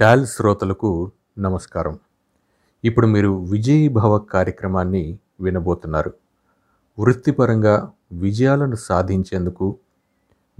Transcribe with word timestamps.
Tall 0.00 0.26
శ్రోతలకు 0.26 1.10
నమస్కారం. 1.38 1.98
ఇప్పుడు 2.84 3.06
మీరు 3.06 3.28
విజయీభవ 3.28 4.18
కార్యక్రమాన్ని 4.18 5.18
వినబోతున్నారు. 5.40 6.12
వృత్తిపరంగా 6.98 7.92
విజయాలను 8.12 8.76
సాధించేందుకు 8.76 9.78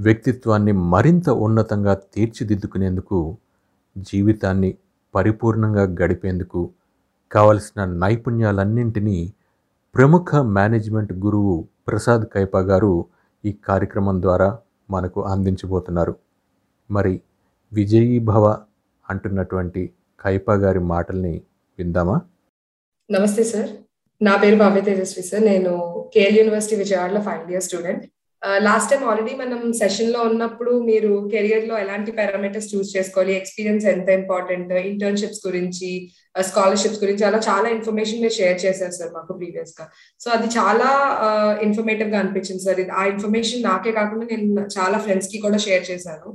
వ్యక్తిత్వాన్ని 0.00 0.72
మరింత 0.72 1.30
ఉన్నతంగా 1.30 1.94
తీర్చిదిద్దుకునేందుకు 1.94 3.36
జీవితాన్ని 3.98 4.74
పరిపూర్ణంగా 5.14 5.82
గడిపేందుకు 5.82 6.70
కావలసిన 7.32 7.84
నైపుణ్యాలన్నింటినీ 7.84 9.32
ప్రముఖ 9.94 10.36
మేనేజ్మెంట్ 10.36 11.12
గురువు 11.12 11.68
ప్రసాద్ 11.88 12.26
కైపా 12.26 12.60
గారు 12.60 13.06
ఈ 13.44 13.52
కార్యక్రమం 13.52 14.22
ద్వారా 14.22 14.58
మనకు 14.90 15.24
అందించబోతున్నారు. 15.24 16.16
మరి 16.90 17.20
విజయీభవ 17.72 18.56
అంటున్నటువంటి 19.10 19.82
కైపా 20.24 20.54
గారి 20.54 20.80
మాటల్ని 20.92 21.34
విందామా? 21.78 22.20
నమస్తే 23.10 23.44
సార్. 23.44 23.70
నా 24.20 24.36
పేరు 24.36 24.56
భవ్య 24.56 24.80
తేజస్వి 24.80 25.22
సార్. 25.24 25.44
నేను 25.44 25.72
కేఎల్ 26.14 26.38
యూనివర్సిటీ 26.38 26.76
విజయవాడలో 26.76 27.20
final 27.20 27.50
year 27.50 27.62
student. 27.62 28.04
Last 28.58 28.90
time 28.90 29.04
already 29.08 29.32
మనం 29.34 29.72
సెషన్లో 29.72 30.20
ఉన్నప్పుడు 30.20 30.72
మీరు 30.80 31.28
కెరియర్లో 31.32 31.78
ఎలాంటి 31.78 32.10
పారామీటర్స్ 32.12 32.68
చూస్ 32.74 32.90
చేసుకోవాలి 32.96 33.32
ఎక్స్పీరియన్స్ 33.36 33.86
ఎంత 33.86 34.08
ఇంపార్టెంట్ 34.08 34.72
ఇంటర్న్షిప్స్ 34.72 35.40
గురించి 35.46 35.90
స్కాలర్షిప్స్ 36.40 37.00
గురించి 37.04 37.24
అలా 37.24 37.38
చాలా 37.38 37.68
ఇన్ఫర్మేషన్ 37.68 38.20
మీరు 38.20 38.32
షేర్ 38.32 38.60
చేశారు 38.64 38.90
సార్ 38.90 39.10
మాకు 39.14 39.32
ప్రీవియస్గా. 39.32 39.86
సో 40.20 40.30
అది 40.30 40.46
చాలా 40.58 40.90
ఇన్ఫర్మేటివ్గా 41.62 42.18
అనిపించింది 42.18 42.62
సార్. 42.62 42.80
ఆ 43.00 43.04
ఇన్ఫర్మేషన్ 43.04 43.62
నాకే 43.62 43.92
కాకుండా 43.92 44.26
నేను 44.26 44.68
చాలా 44.78 44.98
ఫ్రెండ్స్కి 44.98 45.38
కూడా 45.38 45.56
షేర్ 45.56 45.90
చేశాను. 45.90 46.30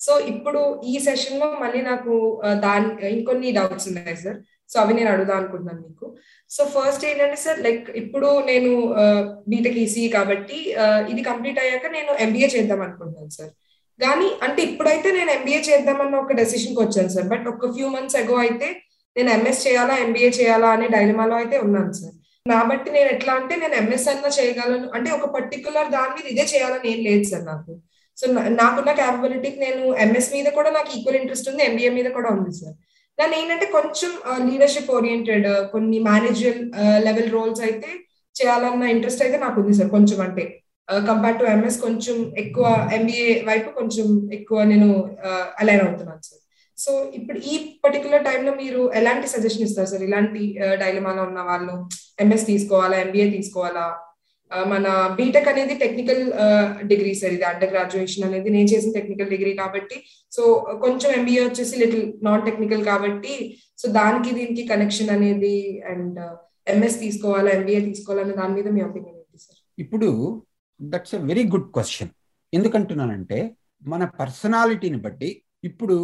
సో 0.00 0.12
ఇప్పుడు 0.32 0.60
ఈ 0.92 0.94
సెషన్లో 1.06 1.46
మళ్ళీ 1.62 1.80
నాకు 1.90 2.12
దాని 2.66 2.90
ఇంకొన్ని 3.16 3.48
డౌట్స్ 3.58 3.88
ఉన్నాయి 3.90 4.18
సార్ 4.24 4.38
సో 4.70 4.76
అవి 4.82 4.92
నేను 4.98 5.10
అడుగుదాం 5.12 5.38
అనుకుంటున్నాను 5.40 5.80
మీకు. 5.86 6.06
సో 6.50 6.62
ఫస్ట్ 6.74 7.04
ఏంటంటే 7.10 7.38
సార్ 7.44 7.58
లైక్ 7.66 7.86
ఇప్పుడు 8.02 8.28
నేను 8.50 8.70
బీటెక్ 9.52 9.78
ఈసీ 9.84 10.02
కాబట్టి 10.16 10.58
ఇది 11.12 11.22
కంప్లీట్ 11.30 11.60
అయ్యాక 11.62 11.86
నేను 11.96 12.12
ఎంబీఏ 12.26 12.48
చేద్దాం 12.56 12.82
అనుకుంటున్నాను 12.86 13.32
సార్ 13.38 13.52
కానీ 14.00 14.28
అంటే 14.46 14.60
ఇప్పుడైతే 14.68 15.08
నేను 15.18 15.30
ఎంబీఏ 15.36 15.60
చేద్దామన్న 15.68 16.16
ఒక 16.24 16.34
డెసిషన్కి 16.40 16.80
వచ్చాను 16.84 17.12
సార్ 17.16 17.28
బట్ 17.32 17.46
ఒక 17.54 17.72
ఫ్యూ 17.76 17.88
మంత్స్ 17.96 18.18
అగో 18.22 18.36
అయితే 18.46 18.68
నేను 19.16 19.30
ఎంఎస్ 19.36 19.64
చేయాలా 19.66 19.94
ఎంబీఏ 20.04 20.30
చేయాలా 20.38 20.68
అనే 20.76 20.88
డైలమాలో 20.96 21.36
అయితే 21.42 21.56
ఉన్నాను 21.66 21.92
సార్ 22.00 22.14
కాబట్టి 22.46 22.88
నేను 22.96 23.08
ఎట్లా 23.14 23.32
అంటే 23.40 23.54
నేను 23.62 23.74
ఎంఎస్ 23.82 24.06
అన్నా 24.10 24.30
చేయగలను. 24.36 24.86
అంటే 24.96 25.08
ఒక 25.16 25.26
పర్టికులర్ 25.36 25.88
దాని 25.96 26.12
మీద 26.16 26.26
ఇదే 26.34 26.44
చేయాలని 26.52 26.86
ఏం 26.92 27.00
లేదు 27.08 27.26
సార్ 27.30 27.44
నాకు. 27.50 27.72
సో 28.18 28.26
నాకున్న 28.60 28.92
క్యాపబిలిటీకి 28.92 29.58
నేను 29.60 29.82
ఎంఎస్ 30.04 30.30
మీద 30.32 30.48
కూడా 30.50 30.70
నాకు 30.70 30.90
ఈక్వల్ 30.96 31.18
ఇంట్రెస్ట్ 31.20 31.50
ఉంది 31.50 31.62
ఎంబీఏ 31.64 31.90
మీద 31.98 32.08
కూడా 32.16 32.30
ఉంది 32.36 32.52
సార్ 32.52 32.76
దాని 33.18 33.36
ఏంటంటే 33.40 33.66
కొంచెం 33.76 34.10
లీడర్షిప్ 34.48 34.90
ఓరియంటెడ్ 34.90 35.46
కొన్ని 35.72 35.98
మేనేజర్ 36.08 36.58
లెవెల్ 37.06 37.30
రోల్స్ 37.32 37.62
అయితే 37.68 37.90
చేయాలన్న 38.36 38.90
ఇంట్రెస్ట్ 38.94 39.22
అయితే 39.22 39.38
నాకు 39.38 39.56
ఉంది 39.60 39.72
సార్ 39.78 39.90
కొంచెం 39.90 40.18
అంటే. 40.20 40.44
కంపేర్ 40.88 41.38
టు 41.38 41.44
ఎంఎస్ 41.44 41.78
కొంచెం 41.80 42.16
ఎక్కువ 42.36 42.66
ఎంబీఏ 42.92 43.32
వైపు 43.42 43.70
కొంచెం 43.70 44.06
ఎక్కువ 44.32 44.58
నేను 44.62 44.86
అలైన్ 45.60 45.82
అవుతున్నాను 45.86 46.22
సార్ 46.22 46.42
సో 46.78 46.92
ఇప్పుడు 47.12 47.38
ఈ 47.50 47.54
పర్టికులర్ 47.84 48.24
టైంలో 48.24 48.52
మీరు 48.54 48.82
ఎలాంటి 48.94 49.28
సజెషన్ 49.28 49.64
ఇస్తారు 49.66 49.86
సార్ 49.86 50.02
ఇలాంటి 50.02 50.42
డైలమాలో 50.82 51.22
ఉన్న 51.22 51.40
వాళ్ళు 51.40 51.74
ఎంఎస్ 52.20 52.46
తీసుకోవాలా 52.46 52.96
ఎంబీఏ 52.96 53.26
తీసుకోవాలా? 53.30 53.86
మన 54.68 54.86
బీటెక్ 55.16 55.48
అనేది 55.48 55.74
టెక్నికల్ 55.80 56.22
డిగ్రీ 56.90 57.12
సార్ 57.16 57.32
ఇది 57.34 57.46
అండర్ 57.48 57.72
గ్రాడ్యుయేషన్ 57.72 58.26
అనేది 58.28 58.48
నేను 58.50 58.68
చేసిన 58.72 58.92
టెక్నికల్ 58.94 59.32
డిగ్రీ 59.34 59.52
కాబట్టి 59.58 59.96
సో 60.32 60.42
కొంచెం 60.84 61.10
ఎంబీఏ 61.18 61.42
వచ్చేసి 61.44 61.74
లిటిల్ 61.82 62.06
నాన్ 62.22 62.44
టెక్నికల్ 62.46 62.84
కాబట్టి 62.86 63.34
సో 63.78 63.88
దానికి 63.98 64.30
దీనికి 64.38 64.64
కనెక్షన్ 64.70 65.12
అనేది 65.16 65.54
అండ్ 65.92 66.18
ఎంఎస్ 66.66 66.98
తీసుకోవాలా 67.02 67.50
ఎంబీఏ 67.58 67.80
తీసుకోవాలనే 67.86 68.34
దాని 68.38 68.54
మీద 68.56 68.68
మీ 68.74 68.82
ఒపీనియన్ 68.88 69.18
ఏంటి 69.18 69.40
సార్? 69.44 69.58
ఇప్పుడు 69.78 70.08
that's 70.80 71.14
a 71.14 71.22
very 71.28 71.44
good 71.52 71.68
question 71.74 72.12
ఎందుకంటున్నానంటే 72.52 73.38
మన 73.82 74.04
పర్సనాలిటీని 74.20 75.00
బట్టి 75.04 75.30
ఇప్పుడు 75.64 75.96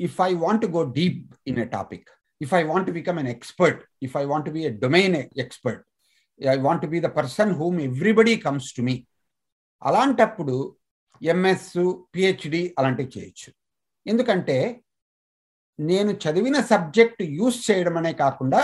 if 0.00 0.18
I 0.22 0.32
want 0.40 0.66
go 0.72 0.82
deep 0.96 1.20
in 1.46 1.60
a 1.60 1.68
topic 1.72 2.06
if 2.40 2.54
I 2.54 2.62
want 2.64 2.88
become 2.96 3.18
an 3.22 3.30
expert 3.34 3.80
if 4.02 4.14
I 4.16 4.26
want 4.30 4.48
be 4.50 4.62
a 4.66 4.72
domain 4.82 5.14
expert 5.44 5.82
I 6.40 6.56
want 6.58 6.82
to 6.82 6.86
be 6.86 7.00
the 7.00 7.10
person 7.18 7.52
whom 7.54 7.80
everybody 7.80 8.36
comes 8.36 8.70
to 8.76 8.82
me 8.82 8.94
అలాంటప్పుడు 9.82 10.76
MS 11.22 11.74
PhD 12.14 12.74
అలాంటివి 12.78 13.12
చేయొచ్చు. 13.18 13.50
ఎందుకంటే 14.06 14.56
నేను 15.78 16.12
చదివిన 16.12 16.60
subject 16.60 17.22
use 17.22 17.70
చేయడం 17.70 17.96
అనే 17.96 18.12
కాకుండా 18.12 18.60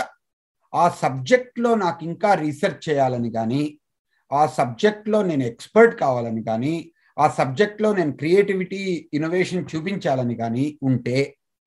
ఆ 0.73 0.89
సబ్జెక్ట్లో 0.89 1.75
నాకు 1.75 2.05
ఇంకా 2.05 2.33
రీసెర్చ్ 2.33 2.89
చేయాలని 2.89 3.31
కానీ 3.31 3.79
ఆ 4.31 4.45
సబ్జెక్ట్లో 4.57 5.23
నేను 5.23 5.43
ఎక్స్పర్ట్ 5.43 5.95
కావాలని 5.99 6.43
కానీ 6.43 6.91
ఆ 7.19 7.27
సబ్జెక్ట్లో 7.39 7.93
నేను 7.93 8.13
క్రియేటివిటీ 8.13 9.09
ఇన్నోవేషన్ 9.13 9.65
చూపించాలని 9.75 10.35
కానీ 10.35 10.79
ఉంటే 10.83 11.17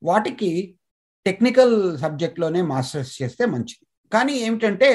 వాటికి 0.02 0.78
టెక్నికల్ 1.26 1.98
సబ్జెక్ట్లోనే 1.98 2.62
మాస్టర్స్ 2.62 3.22
చేస్తే 3.22 3.44
మంచిది. 3.46 3.84
కానీ 4.12 4.32
ఏమిటంటే 4.32 4.90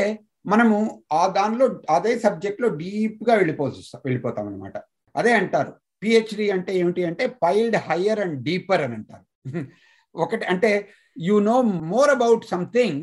మనము 0.45 0.77
ఆ 1.13 1.27
దానిలో 1.27 1.65
అదే 1.89 2.19
సబ్జెక్ట్లో 2.19 2.69
డీప్గా 2.81 3.33
వెళ్ళిపో 3.35 3.65
వెళ్ళిపోతాం 4.05 4.47
అనమాట 4.47 4.77
అదే 5.15 5.31
అంటారు. 5.33 5.71
పిహెచ్డి 6.01 6.51
అంటే 6.51 6.73
ఏమిటి 6.73 7.05
అంటే 7.05 7.27
పైల్డ్ 7.43 7.75
హయ్యర్ 7.75 8.19
అండ్ 8.19 8.43
డీపర్ 8.43 8.81
అని 8.81 8.95
అంటారు. 8.95 9.25
ఒకటి 10.15 10.45
అంటే 10.45 10.69
you 11.17 11.39
know 11.39 11.61
more 11.61 12.09
about 12.09 12.45
something 12.45 12.99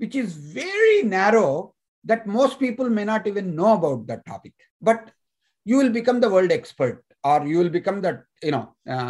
which 0.00 0.16
is 0.16 0.54
very 0.54 1.02
narrow 1.08 1.74
that 2.04 2.26
most 2.28 2.60
people 2.60 2.90
may 2.90 3.04
not 3.04 3.28
even 3.28 3.56
know 3.56 3.68
about 3.72 4.02
that 4.06 4.22
topic 4.26 4.56
but 4.82 5.04
you 5.66 5.78
will 5.78 5.92
become 5.92 6.20
the 6.20 6.24
world 6.24 6.52
expert 6.52 7.00
or 7.24 7.46
you 7.46 7.58
will 7.58 7.70
become 7.70 8.02
that 8.02 8.20
you know 8.44 8.62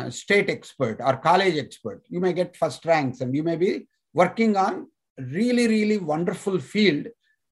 state 0.08 0.50
expert 0.50 1.02
or 1.02 1.16
college 1.16 1.56
expert 1.56 2.02
college 2.04 2.22
may 2.22 2.32
get 2.32 2.56
first 2.56 2.86
ranks 2.86 3.22
and 3.22 3.36
you 3.36 3.42
may 3.42 3.56
be 3.56 3.70
working 4.14 4.56
on 4.56 4.78
really 5.18 5.66
really 5.66 5.96
wonderful 5.96 6.60
field 6.60 7.08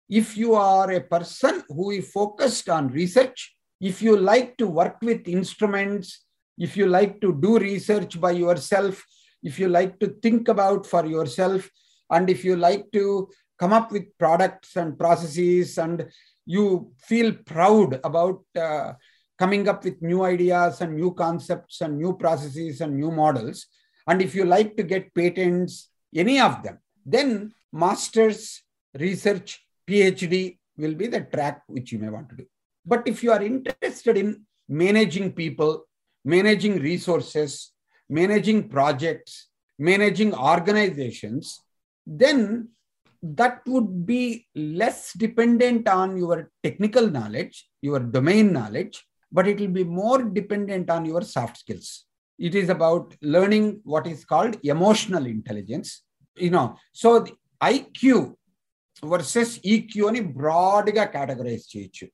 if 0.08 0.36
you 0.36 0.54
are 0.54 0.90
a 0.90 1.00
person 1.00 1.62
who 1.68 1.90
is 1.90 2.10
focused 2.10 2.68
on 2.68 2.88
research 2.88 3.54
if 3.80 4.00
you 4.00 4.16
like 4.16 4.56
to 4.56 4.66
work 4.66 4.96
with 5.02 5.28
instruments 5.28 6.24
if 6.58 6.76
you 6.76 6.86
like 6.86 7.20
to 7.20 7.32
do 7.40 7.58
research 7.58 8.20
by 8.20 8.30
yourself 8.30 9.04
if 9.42 9.58
you 9.58 9.68
like 9.68 9.98
to 9.98 10.08
think 10.22 10.48
about 10.48 10.86
for 10.86 11.04
yourself 11.06 11.68
and 12.10 12.30
if 12.30 12.44
you 12.44 12.56
like 12.56 12.90
to 12.92 13.28
come 13.58 13.72
up 13.72 13.90
with 13.90 14.16
products 14.18 14.76
and 14.76 14.98
processes 14.98 15.78
and 15.78 16.06
you 16.44 16.92
feel 16.98 17.32
proud 17.44 18.00
about 18.04 18.42
uh, 18.58 18.92
coming 19.38 19.68
up 19.68 19.84
with 19.84 20.00
new 20.00 20.24
ideas 20.24 20.80
and 20.80 20.94
new 20.94 21.12
concepts 21.12 21.80
and 21.80 21.98
new 21.98 22.16
processes 22.16 22.80
and 22.80 22.96
new 22.96 23.10
models. 23.10 23.66
And 24.06 24.22
if 24.22 24.34
you 24.34 24.44
like 24.44 24.76
to 24.76 24.82
get 24.82 25.14
patents, 25.14 25.90
any 26.14 26.40
of 26.40 26.62
them, 26.62 26.78
then 27.04 27.52
master's 27.72 28.62
research, 28.98 29.65
PhD 29.88 30.58
will 30.76 30.94
be 30.94 31.06
the 31.06 31.22
track 31.22 31.62
which 31.66 31.92
you 31.92 31.98
may 31.98 32.08
want 32.08 32.28
to 32.30 32.36
do. 32.36 32.46
But 32.84 33.06
if 33.06 33.22
you 33.22 33.32
are 33.32 33.42
interested 33.42 34.16
in 34.16 34.44
managing 34.68 35.32
people, 35.32 35.84
managing 36.24 36.78
resources, 36.78 37.72
managing 38.08 38.68
projects, 38.68 39.48
managing 39.78 40.34
organizations, 40.34 41.60
then 42.06 42.68
that 43.22 43.62
would 43.66 44.06
be 44.06 44.46
less 44.54 45.12
dependent 45.14 45.88
on 45.88 46.16
your 46.16 46.50
technical 46.62 47.08
knowledge, 47.10 47.68
your 47.80 48.00
domain 48.00 48.52
knowledge, 48.52 49.04
but 49.32 49.48
it 49.48 49.58
will 49.58 49.68
be 49.68 49.84
more 49.84 50.22
dependent 50.22 50.90
on 50.90 51.04
your 51.04 51.22
soft 51.22 51.58
skills. 51.58 52.04
It 52.38 52.54
is 52.54 52.68
about 52.68 53.14
learning 53.22 53.80
what 53.84 54.06
is 54.06 54.24
called 54.24 54.58
emotional 54.62 55.26
intelligence. 55.26 56.02
You 56.36 56.50
know, 56.50 56.76
so 56.92 57.26
IQ 57.62 58.34
versus 59.03 59.51
EQ 59.65 59.91
అని 60.09 60.21
బ్రాడ్గా 60.37 61.03
categorize 61.13 61.65
చేయొచ్చు 61.71 62.05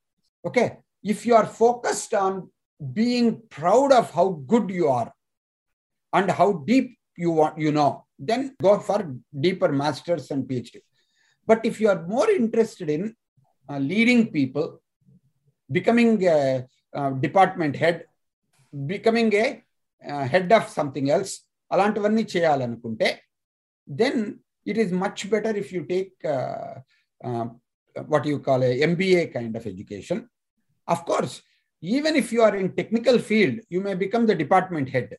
okay 0.46 0.64
if 1.06 1.24
you 1.28 1.34
are 1.36 1.50
focused 1.62 2.16
on 2.24 2.38
being 2.82 3.34
proud 3.58 3.94
of 4.00 4.12
how 4.18 4.26
good 4.54 4.72
you 4.80 4.88
are 4.98 5.10
and 6.14 6.32
how 6.40 6.50
deep 6.72 6.92
you 7.18 7.32
want 7.40 7.60
you 7.66 7.72
know 7.80 7.88
then 8.30 8.44
go 8.66 8.74
for 8.90 9.04
deeper 9.46 9.74
masters 9.84 10.30
and 10.36 10.46
PhD 10.50 10.82
but 11.48 11.64
if 11.70 11.80
you 11.82 11.90
are 11.90 12.02
more 12.08 12.32
interested 12.40 12.92
in 12.98 13.08
leading 13.90 14.28
people 14.38 14.68
becoming 15.70 16.24
department 17.26 17.78
head 17.78 18.02
becoming 18.74 19.36
a 19.36 19.46
head 20.34 20.54
of 20.54 20.68
something 20.74 21.10
else 21.10 21.36
అలాంటివన్నీ 21.72 22.24
చేయాలనుకుంటే 22.34 23.08
then 23.88 24.22
it 24.67 24.79
is 24.79 24.93
much 24.93 25.31
better 25.31 25.51
if 25.51 25.73
you 25.73 25.85
take 25.85 26.13
uh, 26.25 26.75
uh, 27.21 27.47
what 28.07 28.25
you 28.25 28.39
call 28.39 28.63
a 28.63 28.81
MBA 28.83 29.33
kind 29.33 29.55
of 29.57 29.67
education. 29.67 30.29
Of 30.89 31.05
course, 31.05 31.43
even 31.83 32.17
if 32.17 32.33
you 32.33 32.43
are 32.43 32.57
in 32.57 32.75
technical 32.75 33.19
field, 33.19 33.61
you 33.69 33.81
may 33.81 33.95
become 33.95 34.27
the 34.27 34.35
department 34.35 34.89
head. 34.89 35.17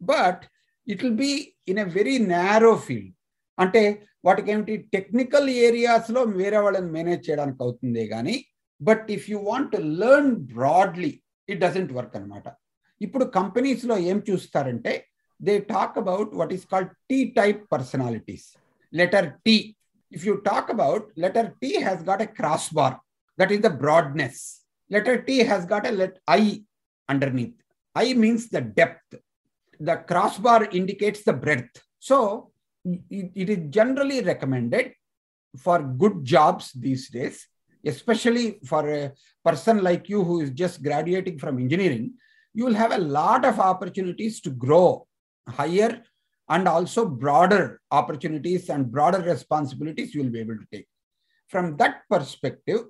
But 0.00 0.46
it 0.86 1.02
will 1.02 1.14
be 1.14 1.54
in 1.66 1.78
a 1.78 1.84
very 1.84 2.18
narrow 2.18 2.76
field. 2.78 3.12
అంటే 3.58 3.80
వాటికి 4.26 4.50
ఏమిటి 4.52 4.74
technical 4.94 5.48
ఏరియాస్లో 5.66 6.20
వేరే 6.40 6.58
వాళ్ళని 6.64 6.90
manage 6.96 7.24
చేయడానికి 7.28 7.60
అవుతుంది 7.64 8.02
కానీ 8.12 8.34
but 8.80 9.06
if 9.16 9.24
you 9.30 9.38
want 9.50 9.74
learn 10.02 10.32
broadly 10.54 11.12
it 11.48 11.60
doesn't 11.64 11.92
work 11.98 12.14
అనమాట 12.18 12.48
ఇప్పుడు 13.00 13.24
కంపెనీస్లో 13.38 13.94
ఏం 14.10 14.18
చూస్తారంటే 14.28 14.92
they 15.40 15.60
talk 15.60 15.96
about 15.96 16.32
what 16.32 16.52
is 16.52 16.64
called 16.64 16.88
T 17.08 17.32
type 17.32 17.68
personalities. 17.70 18.56
Letter 18.92 19.38
T. 19.44 19.76
If 20.10 20.24
you 20.24 20.40
talk 20.40 20.70
about 20.70 21.10
letter 21.16 21.54
T 21.60 21.80
has 21.80 22.02
got 22.02 22.22
a 22.22 22.26
crossbar, 22.26 23.00
that 23.36 23.50
is 23.50 23.60
the 23.60 23.70
broadness. 23.70 24.62
Letter 24.90 25.22
T 25.22 25.40
has 25.40 25.66
got 25.66 25.86
a 25.86 25.90
let 25.92 26.18
I 26.26 26.62
underneath. 27.08 27.54
I 27.94 28.14
means 28.14 28.48
the 28.48 28.62
depth. 28.62 29.14
The 29.78 29.96
crossbar 29.96 30.64
indicates 30.72 31.24
the 31.24 31.34
breadth. 31.34 31.82
So 31.98 32.52
it, 32.84 33.32
it 33.34 33.50
is 33.50 33.58
generally 33.70 34.22
recommended 34.22 34.92
for 35.58 35.82
good 35.82 36.24
jobs 36.24 36.72
these 36.72 37.10
days, 37.10 37.46
especially 37.84 38.60
for 38.64 38.88
a 38.88 39.12
person 39.44 39.82
like 39.82 40.08
you 40.08 40.24
who 40.24 40.40
is 40.40 40.50
just 40.50 40.82
graduating 40.82 41.38
from 41.38 41.58
engineering, 41.58 42.14
you 42.54 42.64
will 42.64 42.74
have 42.74 42.92
a 42.92 42.98
lot 42.98 43.44
of 43.44 43.60
opportunities 43.60 44.40
to 44.40 44.50
grow 44.50 45.06
higher 45.48 46.02
and 46.48 46.66
also 46.66 47.06
broader 47.06 47.80
opportunities 47.90 48.68
and 48.70 48.90
broader 48.90 49.20
responsibilities 49.20 50.14
you 50.14 50.22
will 50.22 50.30
be 50.30 50.40
able 50.40 50.56
to 50.56 50.66
take. 50.72 50.86
From 51.48 51.76
that 51.76 52.02
perspective, 52.10 52.80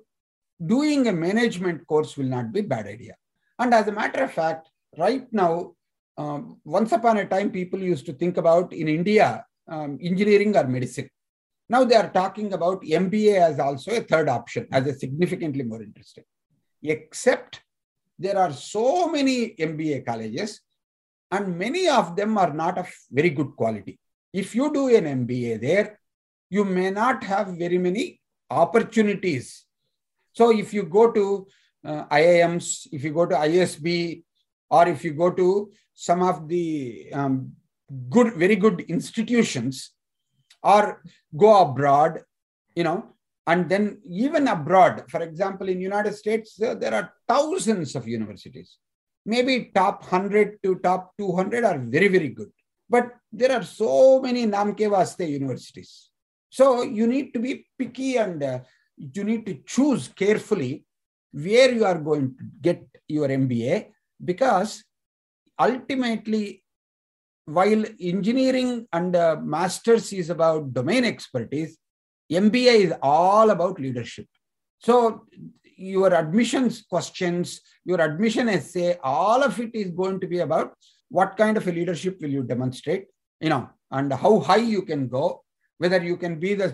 doing 0.65 1.07
a 1.07 1.13
management 1.13 1.85
course 1.87 2.17
will 2.17 2.25
not 2.25 2.51
be 2.51 2.61
bad 2.61 2.87
idea. 2.87 3.15
And 3.57 3.73
as 3.73 3.87
a 3.87 3.91
matter 3.91 4.23
of 4.23 4.31
fact, 4.31 4.69
right 4.97 5.27
now, 5.31 5.73
um, 6.17 6.59
once 6.65 6.91
upon 6.91 7.17
a 7.17 7.25
time, 7.25 7.51
people 7.51 7.79
used 7.79 8.05
to 8.07 8.13
think 8.13 8.37
about 8.37 8.73
in 8.73 8.87
India 8.87 9.45
um, 9.69 9.97
engineering 10.01 10.55
or 10.55 10.67
medicine. 10.67 11.09
Now 11.69 11.83
they 11.83 11.95
are 11.95 12.09
talking 12.09 12.53
about 12.53 12.81
MBA 12.81 13.39
as 13.39 13.59
also 13.59 13.91
a 13.91 14.01
third 14.01 14.27
option, 14.27 14.67
as 14.71 14.87
a 14.87 14.93
significantly 14.93 15.63
more 15.63 15.81
interesting. 15.81 16.23
Except 16.81 17.61
there 18.17 18.37
are 18.37 18.51
so 18.51 19.07
many 19.07 19.55
MBA 19.55 20.05
colleges, 20.05 20.61
and 21.31 21.57
many 21.57 21.87
of 21.87 22.15
them 22.15 22.37
are 22.37 22.53
not 22.53 22.77
of 22.77 22.89
very 23.11 23.29
good 23.29 23.55
quality. 23.55 23.99
If 24.33 24.55
you 24.55 24.71
do 24.73 24.95
an 24.95 25.05
MBA 25.25 25.61
there, 25.61 25.99
you 26.49 26.65
may 26.65 26.89
not 26.89 27.23
have 27.23 27.47
very 27.57 27.77
many 27.77 28.21
opportunities. 28.49 29.65
So 30.33 30.51
if 30.51 30.73
you 30.73 30.83
go 30.83 31.11
to 31.11 31.47
uh, 31.85 32.05
IIMs, 32.05 32.87
if 32.91 33.03
you 33.03 33.13
go 33.13 33.25
to 33.25 33.35
ISB, 33.35 34.23
or 34.69 34.87
if 34.87 35.03
you 35.03 35.13
go 35.13 35.31
to 35.31 35.71
some 35.93 36.21
of 36.21 36.47
the 36.47 37.09
um, 37.13 37.53
good, 38.09 38.33
very 38.35 38.55
good 38.55 38.81
institutions, 38.81 39.91
or 40.61 41.01
go 41.35 41.61
abroad, 41.61 42.21
you 42.75 42.83
know, 42.83 43.15
and 43.47 43.67
then 43.69 43.99
even 44.07 44.47
abroad, 44.47 45.05
for 45.09 45.21
example, 45.21 45.69
in 45.69 45.81
United 45.81 46.13
States, 46.13 46.61
uh, 46.61 46.75
there 46.75 46.93
are 46.93 47.13
thousands 47.27 47.95
of 47.95 48.07
universities. 48.07 48.77
Maybe 49.25 49.71
top 49.75 50.01
100 50.03 50.61
to 50.63 50.75
top 50.79 51.13
200 51.17 51.63
are 51.63 51.77
very, 51.77 52.07
very 52.07 52.29
good. 52.29 52.51
But 52.89 53.11
there 53.31 53.51
are 53.51 53.63
so 53.63 54.21
many 54.21 54.45
Namke 54.47 54.89
Vaste 54.89 55.29
universities. 55.29 56.09
So 56.49 56.81
you 56.81 57.05
need 57.05 57.33
to 57.33 57.39
be 57.39 57.67
picky 57.77 58.17
and 58.17 58.41
uh, 58.41 58.59
you 58.97 59.23
need 59.23 59.45
to 59.45 59.59
choose 59.65 60.07
carefully 60.07 60.83
where 61.31 61.71
you 61.71 61.85
are 61.85 61.99
going 61.99 62.35
to 62.37 62.43
get 62.61 62.87
your 63.07 63.27
MBA 63.27 63.89
because 64.23 64.83
ultimately 65.59 66.63
while 67.45 67.83
engineering 67.99 68.87
and 68.93 69.15
uh, 69.15 69.35
masters 69.41 70.13
is 70.13 70.29
about 70.29 70.73
domain 70.73 71.03
expertise 71.03 71.77
mba 72.31 72.73
is 72.85 72.93
all 73.01 73.49
about 73.49 73.79
leadership 73.79 74.27
so 74.79 75.25
your 75.79 76.13
admissions 76.13 76.81
questions 76.93 77.61
your 77.85 78.01
admission 78.01 78.49
essay 78.49 78.97
all 79.03 79.43
of 79.43 79.59
it 79.59 79.71
is 79.73 79.91
going 79.91 80.19
to 80.19 80.27
be 80.27 80.39
about 80.39 80.73
what 81.09 81.37
kind 81.37 81.57
of 81.57 81.67
a 81.67 81.71
leadership 81.71 82.17
will 82.21 82.29
you 82.37 82.43
demonstrate 82.43 83.05
you 83.39 83.49
know 83.49 83.69
and 83.91 84.11
how 84.13 84.39
high 84.39 84.63
you 84.75 84.81
can 84.81 85.07
go 85.07 85.41
whether 85.77 86.01
you 86.03 86.17
can 86.17 86.39
be 86.39 86.53
the 86.53 86.69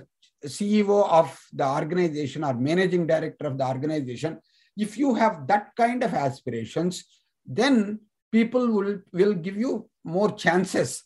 ceo 0.45 1.07
of 1.09 1.27
the 1.53 1.67
organization 1.79 2.43
or 2.43 2.53
managing 2.53 3.05
director 3.07 3.47
of 3.47 3.57
the 3.57 3.67
organization 3.67 4.39
if 4.77 4.97
you 4.97 5.13
have 5.13 5.47
that 5.47 5.67
kind 5.75 6.03
of 6.03 6.13
aspirations 6.13 7.05
then 7.45 7.99
people 8.31 8.67
will, 8.71 8.99
will 9.13 9.33
give 9.33 9.55
you 9.55 9.89
more 10.03 10.31
chances 10.31 11.03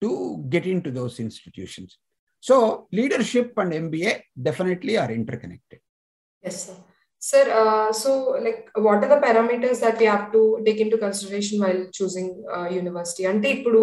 to 0.00 0.44
get 0.48 0.66
into 0.66 0.90
those 0.90 1.20
institutions. 1.20 1.98
So 2.40 2.88
leadership 2.90 3.52
and 3.58 3.72
MBA 3.72 4.22
definitely 4.40 4.96
are 4.96 5.10
interconnected. 5.10 5.80
Yes, 6.42 6.66
sir. 6.66 6.76
Sir, 7.22 7.42
uh, 7.62 7.92
so 7.92 8.10
like 8.44 8.70
what 8.74 9.02
are 9.04 9.10
the 9.12 9.20
parameters 9.24 9.80
that 9.80 9.98
we 9.98 10.06
have 10.06 10.32
to 10.32 10.58
take 10.66 10.80
into 10.80 10.96
consideration 10.96 11.60
while 11.60 11.82
choosing 11.96 12.28
uh, 12.54 12.68
university? 12.80 13.24
అంటే 13.32 13.48
ఇప్పుడు 13.56 13.82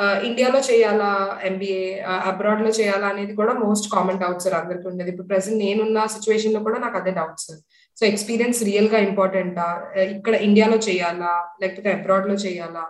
uh, 0.00 0.16
ఇండియాలో 0.28 0.60
చేయాలా 0.70 1.10
MBA 1.48 1.84
అబ్రాడ్లో 2.30 2.70
చేయాలా 2.78 3.06
అనేది 3.14 3.34
కూడా 3.40 3.52
most 3.64 3.86
common 3.94 4.20
doubt 4.22 4.42
sir 4.44 4.56
అందరికి 4.60 4.88
ఉండేది. 4.90 5.10
ఇప్పుడు 5.12 5.28
ప్రెసెంట్ 5.32 5.62
నేనున్న 5.64 6.06
సిచ్యువేషన్లో 6.14 6.62
కూడా 6.66 6.80
నాకు 6.84 6.98
అదే 7.00 7.12
డౌట్ 7.20 7.44
సార్ 7.46 7.60
సో 7.96 8.04
ఎక్స్పీరియన్స్ 8.10 8.60
రియల్గా 8.70 9.00
ఇంపార్టెంటా 9.08 9.66
uh, 9.98 10.06
ఇక్కడ 10.16 10.34
ఇండియాలో 10.48 10.78
చేయాలా? 10.88 11.32
లేకపోతే 11.62 11.90
అబ్రాడ్లో 11.98 12.36
చేయాలా? 12.46 12.84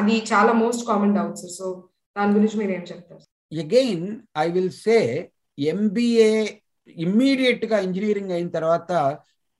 అది 0.00 0.16
చాలా 0.32 0.54
most 0.62 0.86
common 0.90 1.16
doubt 1.18 1.40
sir 1.42 1.54
so 1.60 1.68
దాని 2.16 2.34
గురించి 2.38 2.58
మీరు 2.62 2.74
ఏం 2.78 2.84
చెప్తారు? 2.92 3.24
Again 3.52 4.06
I 4.44 4.48
will 4.56 4.74
say 4.84 4.98
MBA 5.58 6.30
ఇమ్మీడియట్గా 7.06 7.76
ఇంజనీరింగ్ 7.86 8.32
అయిన 8.36 8.48
తర్వాత 8.58 8.92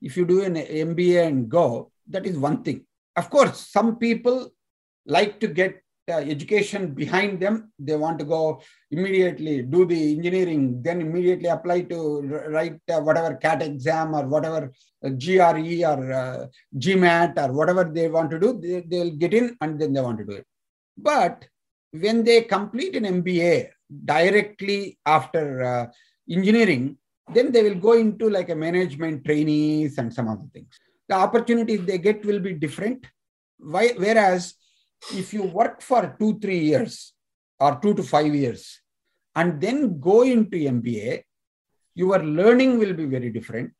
if 0.01 0.17
you 0.17 0.25
do 0.25 0.43
an 0.43 0.55
MBA 0.55 1.27
and 1.27 1.49
go, 1.49 1.91
that 2.09 2.25
is 2.25 2.37
one 2.37 2.63
thing. 2.63 2.85
Of 3.15 3.29
course, 3.29 3.67
some 3.69 3.97
people 3.97 4.51
like 5.05 5.39
to 5.39 5.47
get 5.47 5.81
uh, 6.09 6.17
education 6.17 6.93
behind 6.93 7.39
them. 7.39 7.71
They 7.77 7.95
want 7.95 8.19
to 8.19 8.25
go 8.25 8.61
immediately 8.89 9.61
do 9.61 9.85
the 9.85 10.15
engineering, 10.15 10.81
then 10.81 11.01
immediately 11.01 11.49
apply 11.49 11.81
to 11.83 12.21
write 12.49 12.79
uh, 12.91 12.99
whatever 13.01 13.35
CAT 13.35 13.61
exam 13.61 14.15
or 14.15 14.27
whatever 14.27 14.71
uh, 15.05 15.09
GRE 15.09 15.85
or 15.91 16.11
uh, 16.11 16.47
GMAT 16.77 17.37
or 17.37 17.53
whatever 17.53 17.83
they 17.83 18.09
want 18.09 18.31
to 18.31 18.39
do. 18.39 18.59
They, 18.59 18.81
they'll 18.81 19.15
get 19.15 19.33
in 19.33 19.55
and 19.61 19.79
then 19.79 19.93
they 19.93 20.01
want 20.01 20.17
to 20.19 20.25
do 20.25 20.33
it. 20.33 20.45
But 20.97 21.45
when 21.91 22.23
they 22.23 22.41
complete 22.41 22.95
an 22.95 23.23
MBA 23.23 23.69
directly 24.05 24.97
after 25.05 25.61
uh, 25.61 25.87
engineering, 26.29 26.97
then 27.33 27.51
they 27.51 27.63
will 27.63 27.79
go 27.87 27.93
into 27.93 28.29
like 28.29 28.49
a 28.49 28.55
management 28.55 29.23
trainees 29.25 29.97
and 29.97 30.13
some 30.13 30.27
other 30.27 30.49
things 30.53 30.79
the 31.09 31.15
opportunities 31.15 31.81
they 31.85 31.97
get 31.97 32.23
will 32.25 32.39
be 32.39 32.53
different 32.53 33.05
Why, 33.61 33.93
whereas 33.95 34.55
if 35.13 35.33
you 35.33 35.43
work 35.43 35.81
for 35.81 36.15
two, 36.19 36.39
three 36.39 36.59
years 36.59 37.13
or 37.59 37.79
two 37.81 37.93
to 37.93 38.03
five 38.03 38.33
years 38.33 38.81
and 39.35 39.61
then 39.61 39.99
go 39.99 40.23
into 40.23 40.57
MBA, 40.57 41.23
your 41.95 42.23
learning 42.23 42.79
will 42.79 42.93
be 42.93 43.05
very 43.05 43.29
different. 43.29 43.71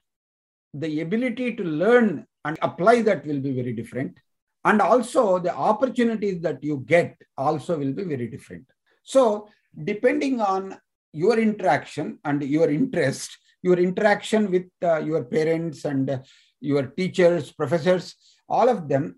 The 0.73 1.01
ability 1.01 1.55
to 1.55 1.63
learn 1.63 2.25
and 2.45 2.57
apply 2.61 3.01
that 3.03 3.25
will 3.25 3.39
be 3.39 3.51
very 3.51 3.73
different. 3.73 4.17
And 4.63 4.81
also 4.81 5.39
the 5.39 5.53
opportunities 5.53 6.41
that 6.41 6.63
you 6.63 6.83
get 6.85 7.17
also 7.37 7.77
will 7.77 7.93
be 7.93 8.03
very 8.03 8.27
different. 8.27 8.65
So 9.03 9.49
depending 9.83 10.41
on 10.41 10.77
your 11.13 11.39
interaction 11.39 12.19
and 12.23 12.41
your 12.43 12.69
interest, 12.69 13.37
your 13.61 13.77
interaction 13.77 14.49
with 14.49 14.67
uh, 14.83 14.97
your 14.97 15.23
parents 15.23 15.85
and 15.85 16.09
uh, 16.09 16.19
your 16.59 16.87
teachers, 16.87 17.51
professors, 17.51 18.15
all 18.47 18.69
of 18.69 18.87
them, 18.87 19.15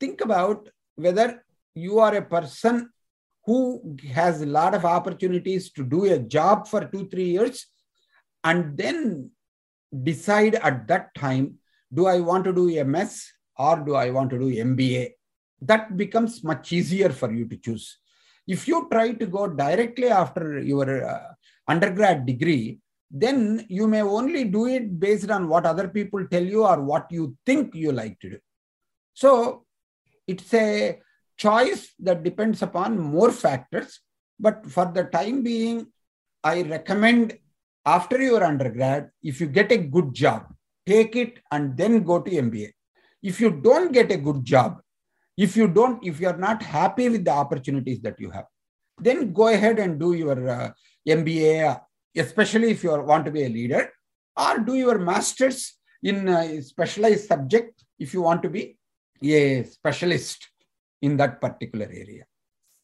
think 0.00 0.20
about 0.20 0.68
whether 0.96 1.44
you 1.74 1.98
are 1.98 2.14
a 2.14 2.22
person 2.22 2.88
who 3.46 3.96
has 4.12 4.40
a 4.40 4.46
lot 4.46 4.74
of 4.74 4.84
opportunities 4.84 5.70
to 5.72 5.84
do 5.84 6.04
a 6.04 6.18
job 6.18 6.66
for 6.66 6.84
two, 6.86 7.08
three 7.08 7.30
years, 7.30 7.66
and 8.42 8.76
then 8.76 9.30
decide 10.02 10.54
at 10.56 10.86
that 10.88 11.14
time 11.14 11.58
do 11.92 12.06
I 12.06 12.20
want 12.20 12.44
to 12.44 12.52
do 12.52 12.84
MS 12.84 13.30
or 13.56 13.76
do 13.80 13.94
I 13.94 14.10
want 14.10 14.30
to 14.30 14.38
do 14.38 14.46
MBA? 14.46 15.10
That 15.62 15.96
becomes 15.96 16.42
much 16.42 16.72
easier 16.72 17.10
for 17.10 17.32
you 17.32 17.46
to 17.48 17.56
choose. 17.56 17.98
If 18.46 18.66
you 18.66 18.88
try 18.90 19.12
to 19.12 19.26
go 19.26 19.46
directly 19.46 20.08
after 20.08 20.58
your 20.58 21.06
uh, 21.08 21.32
undergrad 21.68 22.26
degree, 22.26 22.80
then 23.16 23.64
you 23.68 23.86
may 23.86 24.02
only 24.02 24.42
do 24.42 24.66
it 24.66 24.98
based 24.98 25.30
on 25.30 25.48
what 25.48 25.64
other 25.64 25.86
people 25.86 26.26
tell 26.26 26.42
you 26.42 26.66
or 26.66 26.82
what 26.82 27.06
you 27.10 27.36
think 27.46 27.72
you 27.72 27.92
like 27.92 28.18
to 28.18 28.30
do. 28.30 28.38
So 29.14 29.64
it's 30.26 30.52
a 30.52 30.98
choice 31.36 31.94
that 32.00 32.24
depends 32.24 32.60
upon 32.62 32.98
more 32.98 33.30
factors. 33.30 34.00
But 34.40 34.66
for 34.66 34.86
the 34.86 35.04
time 35.04 35.44
being, 35.44 35.86
I 36.42 36.62
recommend 36.62 37.38
after 37.86 38.20
your 38.20 38.42
undergrad, 38.42 39.10
if 39.22 39.40
you 39.40 39.46
get 39.46 39.70
a 39.70 39.78
good 39.78 40.12
job, 40.12 40.52
take 40.84 41.14
it 41.14 41.38
and 41.52 41.76
then 41.76 42.02
go 42.02 42.20
to 42.20 42.28
MBA. 42.28 42.72
If 43.22 43.40
you 43.40 43.50
don't 43.50 43.92
get 43.92 44.10
a 44.10 44.16
good 44.16 44.44
job, 44.44 44.80
if 45.36 45.56
you 45.56 45.68
don't, 45.68 46.04
if 46.04 46.18
you're 46.18 46.36
not 46.36 46.64
happy 46.64 47.08
with 47.08 47.24
the 47.24 47.30
opportunities 47.30 48.00
that 48.00 48.18
you 48.18 48.30
have, 48.30 48.46
then 48.98 49.32
go 49.32 49.48
ahead 49.48 49.78
and 49.78 50.00
do 50.00 50.14
your 50.14 50.48
uh, 50.48 50.70
MBA, 51.06 51.80
especially 52.16 52.70
if 52.70 52.82
you 52.84 52.90
are, 52.90 53.02
want 53.02 53.24
to 53.24 53.30
be 53.30 53.44
a 53.44 53.48
leader, 53.50 53.82
or 54.36 54.58
do 54.60 54.74
your 54.76 54.98
master's 55.00 55.60
in 56.02 56.28
a 56.30 56.60
specialized 56.62 57.26
subject 57.26 57.72
if 58.00 58.12
you 58.14 58.22
want 58.22 58.42
to 58.42 58.50
be 58.50 58.62
a 59.22 59.64
specialist 59.64 60.40
in 61.02 61.16
that 61.16 61.40
particular 61.40 61.86
area. 62.04 62.24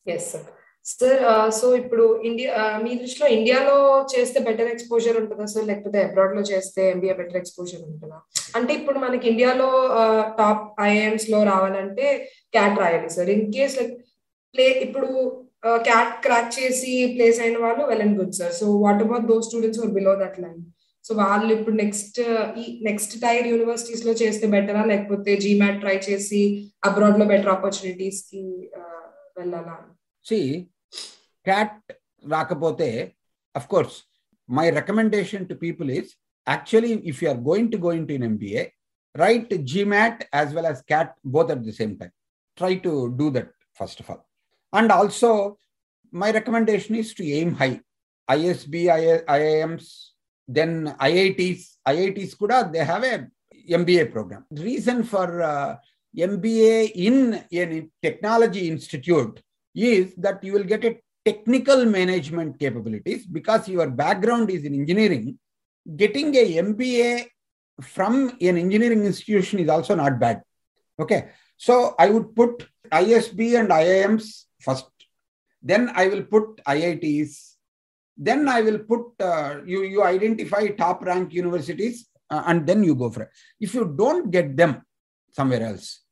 Yes 0.06 0.28
sir 0.32 0.46
sir 0.86 1.22
so 1.56 1.66
ఇప్పుడు 1.80 2.04
India 2.28 2.52
మీ 2.84 2.92
దృష్టిలో 3.00 3.26
ఇండియాలో 3.34 3.74
చేస్తే 4.12 4.38
better 4.46 4.70
exposure 4.72 5.16
ఉంటుందా 5.20 5.46
sir 5.54 5.66
లేకపోతే 5.70 5.98
అబ్రాడ్లో 6.06 6.42
చేస్తే 6.50 6.82
MBA 6.92 7.14
better 7.18 7.38
exposure 7.40 7.82
ఉంటుందా 7.88 8.18
అంటే 8.58 8.72
ఇప్పుడు 8.78 8.98
మనకి 9.04 9.28
ఇండియాలో 9.32 9.68
టాప్ 10.40 10.64
ఐఐఎమ్స్లో 10.86 11.40
రావాలంటే 11.50 12.06
క్యాట్ 12.56 12.80
రాయాలి 12.82 13.10
sir 13.16 13.30
in 13.36 13.46
case 13.56 13.76
like 13.80 13.92
play 14.54 14.66
ఇప్పుడు 14.86 15.10
Uh, 15.62 15.78
క్యాట్ 15.86 16.12
క్రాక్ 16.24 16.52
చేసి 16.54 16.92
ప్లేస్ 17.14 17.38
అయిన 17.44 17.56
వాళ్ళు 17.62 17.82
well 17.88 18.02
and 18.04 18.14
good 18.20 18.36
sir 18.36 18.52
so 18.58 18.66
what 18.84 19.00
about 19.04 19.24
those 19.30 19.34
students 19.46 19.80
are 19.82 19.90
below 19.96 20.12
that 20.20 20.38
line 20.44 20.60
so 21.04 21.14
వాళ్ళు 21.18 21.50
ఇప్పుడు 21.56 21.74
నెక్స్ట్ 21.82 22.18
uh, 22.26 22.44
ఈ 22.60 22.64
నెక్స్ట్ 22.82 23.14
టైర్ 23.24 23.46
యూనివర్సిటీస్లో 23.50 24.12
చేస్తే 24.22 24.46
బెటరా 24.54 24.82
లేకపోతే 24.84 25.32
జీమాట్ 25.44 25.80
ట్రై 25.80 25.96
చేసి 26.08 26.40
అబ్రాడ్లో 26.88 27.26
బెటర్ 27.32 27.52
ఆపర్చునిటీస్కి 27.56 28.42
uh, 28.78 29.02
వెళ్ళాలా? 29.36 29.76
క్యాట్ 31.46 31.76
రాకపోతే 32.32 32.88
of 33.54 33.68
course 33.68 33.98
my 34.48 34.66
recommendation 34.70 35.46
to 35.46 35.56
people 35.64 35.90
is 35.98 36.10
actually 36.46 36.92
if 37.12 37.20
you 37.22 37.30
are 37.34 37.42
going 37.50 37.70
to 37.74 37.80
going 37.86 38.08
to 38.08 38.14
in 38.18 38.26
MBA 38.30 38.64
right 39.14 39.54
GMAT 39.74 40.22
as 40.34 40.52
well 40.56 40.70
as 40.72 40.82
CAT 40.92 41.14
both 41.36 41.52
at 41.56 41.64
the 41.68 41.76
same 41.80 41.94
time 42.00 42.12
try 42.58 42.74
to 42.86 42.94
do 43.20 43.28
that 43.38 43.54
first 43.80 44.02
of 44.04 44.10
all 44.12 44.24
And 44.72 44.90
also, 44.92 45.58
my 46.12 46.30
recommendation 46.30 46.94
is 46.94 47.14
to 47.14 47.26
aim 47.26 47.54
high. 47.54 47.80
ISB, 48.28 48.86
IIMs, 49.26 50.10
then 50.46 50.94
IITs. 51.00 51.76
IITs 51.86 52.36
kuda, 52.36 52.72
they 52.72 52.84
have 52.84 53.02
a 53.02 53.26
MBA 53.68 54.12
program. 54.12 54.44
The 54.50 54.62
reason 54.62 55.02
for 55.02 55.42
uh, 55.42 55.76
MBA 56.16 56.92
in 56.94 57.44
a 57.52 57.88
technology 58.02 58.68
institute 58.68 59.42
is 59.74 60.14
that 60.16 60.42
you 60.44 60.52
will 60.52 60.64
get 60.64 60.84
a 60.84 61.00
technical 61.24 61.84
management 61.84 62.58
capabilities 62.58 63.26
because 63.26 63.68
your 63.68 63.88
background 63.88 64.50
is 64.50 64.64
in 64.64 64.74
engineering. 64.74 65.38
Getting 65.96 66.34
a 66.34 66.58
MBA 66.58 67.26
from 67.82 68.30
an 68.40 68.58
engineering 68.58 69.04
institution 69.04 69.58
is 69.58 69.68
also 69.68 69.94
not 69.94 70.18
bad. 70.18 70.42
Okay. 70.98 71.30
So 71.56 71.94
I 71.98 72.10
would 72.10 72.34
put 72.34 72.66
ISB 72.90 73.58
and 73.58 73.68
IIMs 73.68 74.44
first. 74.60 74.90
Then 75.62 75.90
I 75.94 76.08
will 76.08 76.22
put 76.22 76.62
IITs. 76.64 77.54
Then 78.16 78.48
I 78.48 78.60
will 78.60 78.78
put, 78.78 79.06
uh, 79.20 79.60
you, 79.64 79.82
you 79.82 80.02
identify 80.04 80.68
top 80.68 81.02
rank 81.04 81.32
universities 81.32 82.08
uh, 82.30 82.42
and 82.46 82.66
then 82.66 82.84
you 82.84 82.94
go 82.94 83.10
for 83.10 83.22
it. 83.22 83.30
If 83.58 83.74
you 83.74 83.94
don't 83.96 84.30
get 84.30 84.56
them 84.56 84.82
somewhere 85.32 85.62
else, 85.62 86.02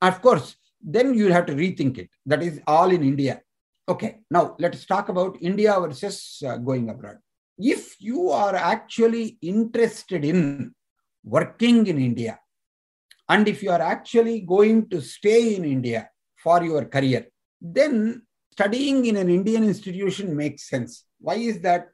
of 0.00 0.20
course, 0.22 0.56
then 0.80 1.14
you 1.14 1.32
have 1.32 1.46
to 1.46 1.54
rethink 1.54 1.98
it. 1.98 2.10
That 2.26 2.42
is 2.42 2.60
all 2.66 2.90
in 2.90 3.02
India. 3.02 3.42
Okay, 3.88 4.18
now 4.30 4.54
let's 4.58 4.84
talk 4.84 5.08
about 5.08 5.38
India 5.40 5.78
versus 5.80 6.42
uh, 6.46 6.56
going 6.58 6.90
abroad. 6.90 7.16
If 7.58 8.00
you 8.00 8.30
are 8.30 8.54
actually 8.54 9.38
interested 9.42 10.24
in 10.24 10.74
working 11.24 11.86
in 11.86 11.98
India, 11.98 12.38
and 13.28 13.48
if 13.48 13.62
you 13.62 13.70
are 13.70 13.80
actually 13.80 14.40
going 14.40 14.88
to 14.90 15.00
stay 15.00 15.56
in 15.56 15.64
India 15.64 16.08
for 16.36 16.62
your 16.62 16.84
career, 16.84 17.26
then 17.60 18.22
studying 18.52 19.06
in 19.06 19.16
an 19.16 19.30
Indian 19.30 19.64
institution 19.64 20.36
makes 20.36 20.68
sense. 20.68 21.04
Why 21.20 21.34
is 21.34 21.60
that? 21.60 21.88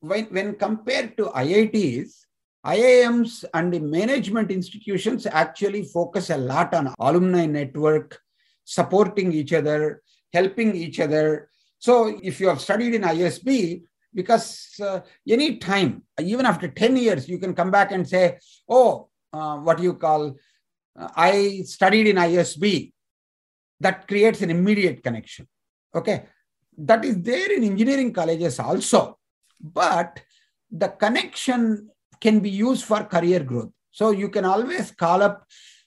When, 0.00 0.26
when 0.26 0.54
compared 0.54 1.16
to 1.16 1.24
IITs, 1.26 2.10
IIMs 2.64 3.44
and 3.54 3.72
the 3.72 3.80
management 3.80 4.50
institutions 4.50 5.26
actually 5.26 5.84
focus 5.84 6.30
a 6.30 6.36
lot 6.36 6.74
on 6.74 6.94
alumni 6.98 7.46
network, 7.46 8.20
supporting 8.64 9.32
each 9.32 9.52
other, 9.52 10.02
helping 10.32 10.74
each 10.74 11.00
other. 11.00 11.48
So 11.78 12.18
if 12.22 12.40
you 12.40 12.48
have 12.48 12.60
studied 12.60 12.94
in 12.94 13.02
ISB, 13.02 13.82
because 14.14 14.74
uh, 14.82 15.00
any 15.28 15.58
time, 15.58 16.02
even 16.20 16.46
after 16.46 16.68
10 16.68 16.96
years, 16.96 17.28
you 17.28 17.38
can 17.38 17.54
come 17.54 17.70
back 17.70 17.92
and 17.92 18.08
say, 18.08 18.38
oh, 18.68 19.08
uh, 19.32 19.56
what 19.58 19.78
you 19.78 19.94
call, 19.94 20.36
uh, 20.98 21.08
I 21.14 21.62
studied 21.64 22.08
in 22.08 22.16
ISB. 22.16 22.92
That 23.80 24.08
creates 24.08 24.42
an 24.42 24.50
immediate 24.50 25.02
connection. 25.02 25.46
Okay. 25.94 26.24
That 26.76 27.04
is 27.04 27.20
there 27.22 27.52
in 27.52 27.64
engineering 27.64 28.12
colleges 28.12 28.58
also. 28.58 29.18
But 29.60 30.20
the 30.70 30.88
connection 30.88 31.90
can 32.20 32.40
be 32.40 32.50
used 32.50 32.84
for 32.84 33.04
career 33.04 33.40
growth. 33.40 33.70
So 33.90 34.10
you 34.10 34.28
can 34.28 34.44
always 34.44 34.90
call 34.92 35.22
up 35.22 35.46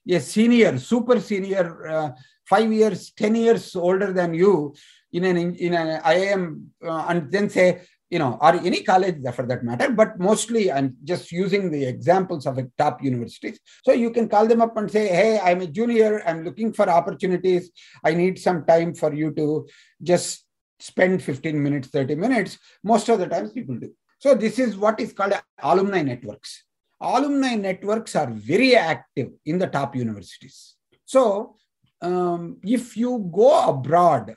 a 0.10 0.20
senior, 0.20 0.78
super 0.80 1.20
senior, 1.20 1.88
uh, 1.88 2.12
five 2.46 2.72
years, 2.72 3.12
10 3.12 3.36
years 3.36 3.76
older 3.76 4.12
than 4.12 4.34
you 4.34 4.74
in 5.14 5.24
an, 5.24 5.38
in 5.56 5.74
an 5.74 6.02
IIM 6.02 6.66
uh, 6.84 7.06
and 7.10 7.32
then 7.32 7.50
say, 7.50 7.82
you 8.12 8.20
know, 8.20 8.38
or 8.42 8.54
any 8.56 8.84
college 8.84 9.16
for 9.34 9.46
that 9.46 9.64
matter, 9.64 9.90
but 9.90 10.20
mostly 10.20 10.70
I'm 10.70 10.98
just 11.06 11.32
using 11.32 11.72
the 11.72 11.86
examples 11.86 12.46
of 12.46 12.58
a 12.58 12.68
top 12.78 13.02
universities. 13.02 13.58
So 13.86 13.94
you 13.94 14.12
can 14.12 14.28
call 14.28 14.46
them 14.48 14.62
up 14.62 14.76
and 14.76 14.92
say, 14.92 15.08
hey, 15.08 15.40
I'm 15.40 15.62
a 15.62 15.68
junior, 15.68 16.22
I'm 16.28 16.44
looking 16.44 16.74
for 16.74 16.90
opportunities. 16.90 17.72
I 18.04 18.14
need 18.14 18.38
some 18.38 18.66
time 18.66 18.94
for 18.96 19.14
you 19.14 19.32
to 19.36 19.66
just 20.04 20.46
spend 20.78 21.24
15 21.24 21.64
minutes, 21.64 21.88
30 21.88 22.16
minutes. 22.16 22.58
Most 22.84 23.08
of 23.08 23.18
the 23.20 23.28
times 23.28 23.54
people 23.54 23.78
do. 23.78 23.94
So 24.20 24.36
this 24.36 24.60
is 24.60 24.76
what 24.76 25.00
is 25.00 25.14
called 25.14 25.34
alumni 25.64 26.02
networks. 26.02 26.66
Alumni 27.00 27.56
networks 27.56 28.16
are 28.18 28.30
very 28.30 28.76
active 28.76 29.30
in 29.46 29.58
the 29.58 29.68
top 29.68 29.96
universities. 29.96 30.76
So 31.06 31.56
um, 32.02 32.58
if 32.62 32.98
you 32.98 33.30
go 33.34 33.70
abroad 33.70 34.36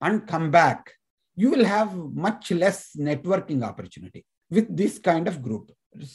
and 0.00 0.26
come 0.26 0.50
back, 0.50 0.92
you 1.42 1.50
will 1.54 1.64
have 1.76 1.92
much 2.26 2.50
less 2.62 2.78
networking 3.08 3.60
opportunity 3.70 4.22
with 4.54 4.68
this 4.80 4.94
kind 5.10 5.26
of 5.30 5.42
group. 5.46 5.64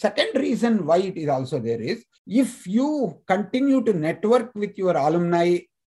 Second 0.05 0.31
reason 0.45 0.85
why 0.87 0.97
it 1.09 1.17
is 1.23 1.29
also 1.35 1.57
there 1.59 1.81
is 1.81 2.05
if 2.43 2.51
you 2.75 2.87
continue 3.33 3.79
to 3.87 3.93
network 3.93 4.47
with 4.55 4.77
your 4.77 4.95
alumni 4.95 5.49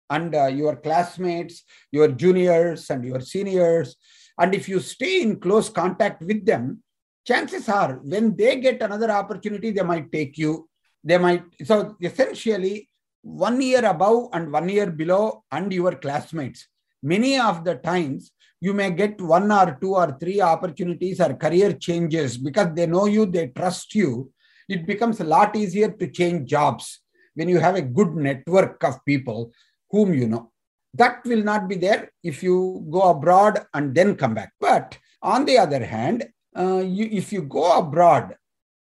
and 0.09 0.35
uh, 0.35 0.47
your 0.47 0.77
classmates, 0.77 1.65
your 1.91 2.09
juniors 2.23 2.89
and 2.91 3.05
your 3.05 3.21
seniors, 3.21 3.97
and 4.39 4.55
if 4.55 4.69
you 4.69 4.79
stay 4.81 5.23
in 5.23 5.41
close 5.41 5.69
contact 5.69 6.23
with 6.23 6.45
them, 6.47 6.83
chances 7.27 7.69
are 7.69 7.95
when 8.13 8.37
they 8.37 8.61
get 8.61 8.81
another 8.83 9.11
opportunity, 9.11 9.71
they 9.71 9.83
might 9.83 10.11
take 10.13 10.39
you. 10.39 10.69
They 11.03 11.19
might, 11.19 11.45
so 11.65 11.97
essentially, 12.01 12.89
one 13.23 13.61
year 13.61 13.85
above 13.85 14.29
and 14.33 14.53
one 14.53 14.69
year 14.69 14.91
below, 14.91 15.45
and 15.51 15.73
your 15.73 15.95
classmates. 15.97 16.67
Many 17.03 17.39
of 17.39 17.65
the 17.65 17.77
times, 17.77 18.33
you 18.61 18.73
may 18.73 18.91
get 18.91 19.21
one 19.21 19.51
or 19.53 19.77
two 19.81 19.95
or 19.95 20.17
three 20.19 20.41
opportunities 20.41 21.21
or 21.21 21.35
career 21.35 21.73
changes 21.73 22.37
because 22.37 22.75
they 22.75 22.87
know 22.87 23.07
you, 23.07 23.27
they 23.27 23.49
trust 23.49 23.95
you. 23.95 24.33
It 24.69 24.87
becomes 24.87 25.21
a 25.21 25.25
lot 25.25 25.55
easier 25.55 25.91
to 25.91 26.09
change 26.09 26.49
jobs 26.49 27.01
when 27.35 27.49
you 27.49 27.59
have 27.59 27.77
a 27.77 27.83
good 27.83 28.15
network 28.17 28.83
of 28.83 29.05
people 29.05 29.53
whom 29.91 30.15
you 30.15 30.27
know. 30.27 30.51
That 30.95 31.25
will 31.25 31.43
not 31.43 31.69
be 31.69 31.77
there 31.77 32.11
if 32.23 32.43
you 32.43 32.87
go 32.91 33.11
abroad 33.11 33.61
and 33.75 33.95
then 33.95 34.17
come 34.17 34.35
back. 34.35 34.53
But 34.59 34.97
on 35.23 35.45
the 35.45 35.59
other 35.59 35.85
hand, 35.85 36.27
uh, 36.59 36.79
you, 36.79 37.09
if 37.13 37.33
you 37.33 37.43
go 37.43 37.79
abroad, 37.79 38.35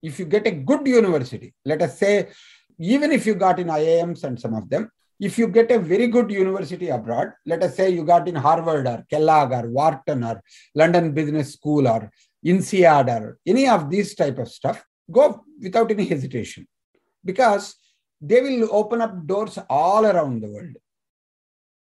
if 0.04 0.20
you 0.20 0.25
get 0.25 0.46
a 0.46 0.51
good 0.51 0.86
university, 0.86 1.54
let 1.63 1.82
us 1.82 1.98
say, 1.98 2.30
even 2.80 3.12
if 3.12 3.25
you 3.25 3.36
got 3.36 3.60
in 3.60 3.68
IIMs 3.68 4.24
and 4.25 4.40
some 4.40 4.54
of 4.54 4.70
them, 4.70 4.92
if 5.22 5.38
you 5.38 5.48
get 5.48 5.70
a 5.70 5.78
very 5.78 6.08
good 6.08 6.32
university 6.32 6.90
abroad, 6.90 7.32
let 7.46 7.62
us 7.62 7.75
say 7.75 7.92
you 7.92 8.04
got 8.04 8.28
in 8.28 8.36
Harvard 8.36 8.88
or 8.88 9.06
Kellogg 9.08 9.51
or 9.54 9.70
Wharton 9.70 10.24
or 10.24 10.42
London 10.74 11.12
Business 11.12 11.54
School 11.54 11.88
or 11.88 12.12
INSEAD 12.44 13.08
or 13.08 13.38
any 13.46 13.68
of 13.70 13.88
these 13.88 14.16
type 14.16 14.40
of 14.40 14.50
stuff, 14.50 14.84
go 15.12 15.46
without 15.62 15.92
any 15.92 16.06
hesitation 16.06 16.68
because 17.24 17.75
they 18.20 18.42
will 18.42 18.68
open 18.72 19.00
up 19.00 19.28
doors 19.28 19.60
all 19.70 20.08
around 20.08 20.42
the 20.42 20.50
world. 20.50 20.75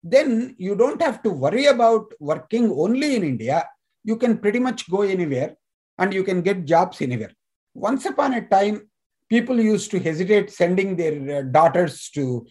Then 0.03 0.55
you 0.59 0.75
don't 0.75 1.01
have 1.01 1.23
to 1.23 1.31
worry 1.31 1.65
about 1.65 2.13
working 2.19 2.71
only 2.71 3.15
in 3.15 3.23
India. 3.23 3.67
You 4.03 4.17
can 4.17 4.37
pretty 4.37 4.59
much 4.59 4.89
go 4.89 5.01
anywhere 5.01 5.55
and 5.97 6.13
you 6.13 6.23
can 6.23 6.43
get 6.43 6.65
jobs 6.65 7.01
anywhere. 7.01 7.31
Once 7.73 8.05
upon 8.05 8.35
a 8.35 8.47
time, 8.47 8.87
people 9.29 9.59
used 9.59 9.89
to 9.89 9.99
hesitate 9.99 10.51
sending 10.51 10.95
their 10.95 11.39
uh, 11.39 11.41
daughters 11.43 12.09
to 12.09 12.45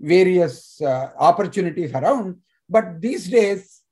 various 0.00 0.80
uh, 0.82 1.10
opportunities 1.18 1.92
around. 1.92 2.36
But 2.68 3.00
these 3.00 3.28
days, 3.28 3.82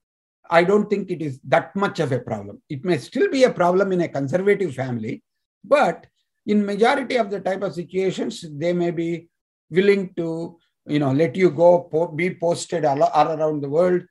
I 0.50 0.64
don't 0.64 0.90
think 0.90 1.10
it 1.10 1.22
is 1.22 1.40
that 1.48 1.74
much 1.74 2.00
of 2.00 2.12
a 2.12 2.18
problem. 2.18 2.60
It 2.68 2.84
may 2.84 2.98
still 2.98 3.30
be 3.30 3.44
a 3.44 3.52
problem 3.52 3.92
in 3.92 4.02
a 4.02 4.08
conservative 4.08 4.74
family, 4.74 5.22
but 5.64 6.06
in 6.46 6.66
majority 6.66 7.16
of 7.16 7.30
the 7.30 7.40
type 7.40 7.62
of 7.62 7.74
situations, 7.74 8.44
they 8.50 8.72
may 8.72 8.90
be 8.90 9.28
willing 9.70 10.12
to, 10.16 10.58
you 10.86 10.98
know, 10.98 11.12
let 11.12 11.34
you 11.36 11.50
go 11.50 11.88
po- 11.90 12.08
be 12.08 12.34
posted 12.34 12.84
all, 12.84 13.02
all 13.02 13.28
around 13.28 13.62
the 13.62 13.68
world. 13.68 14.02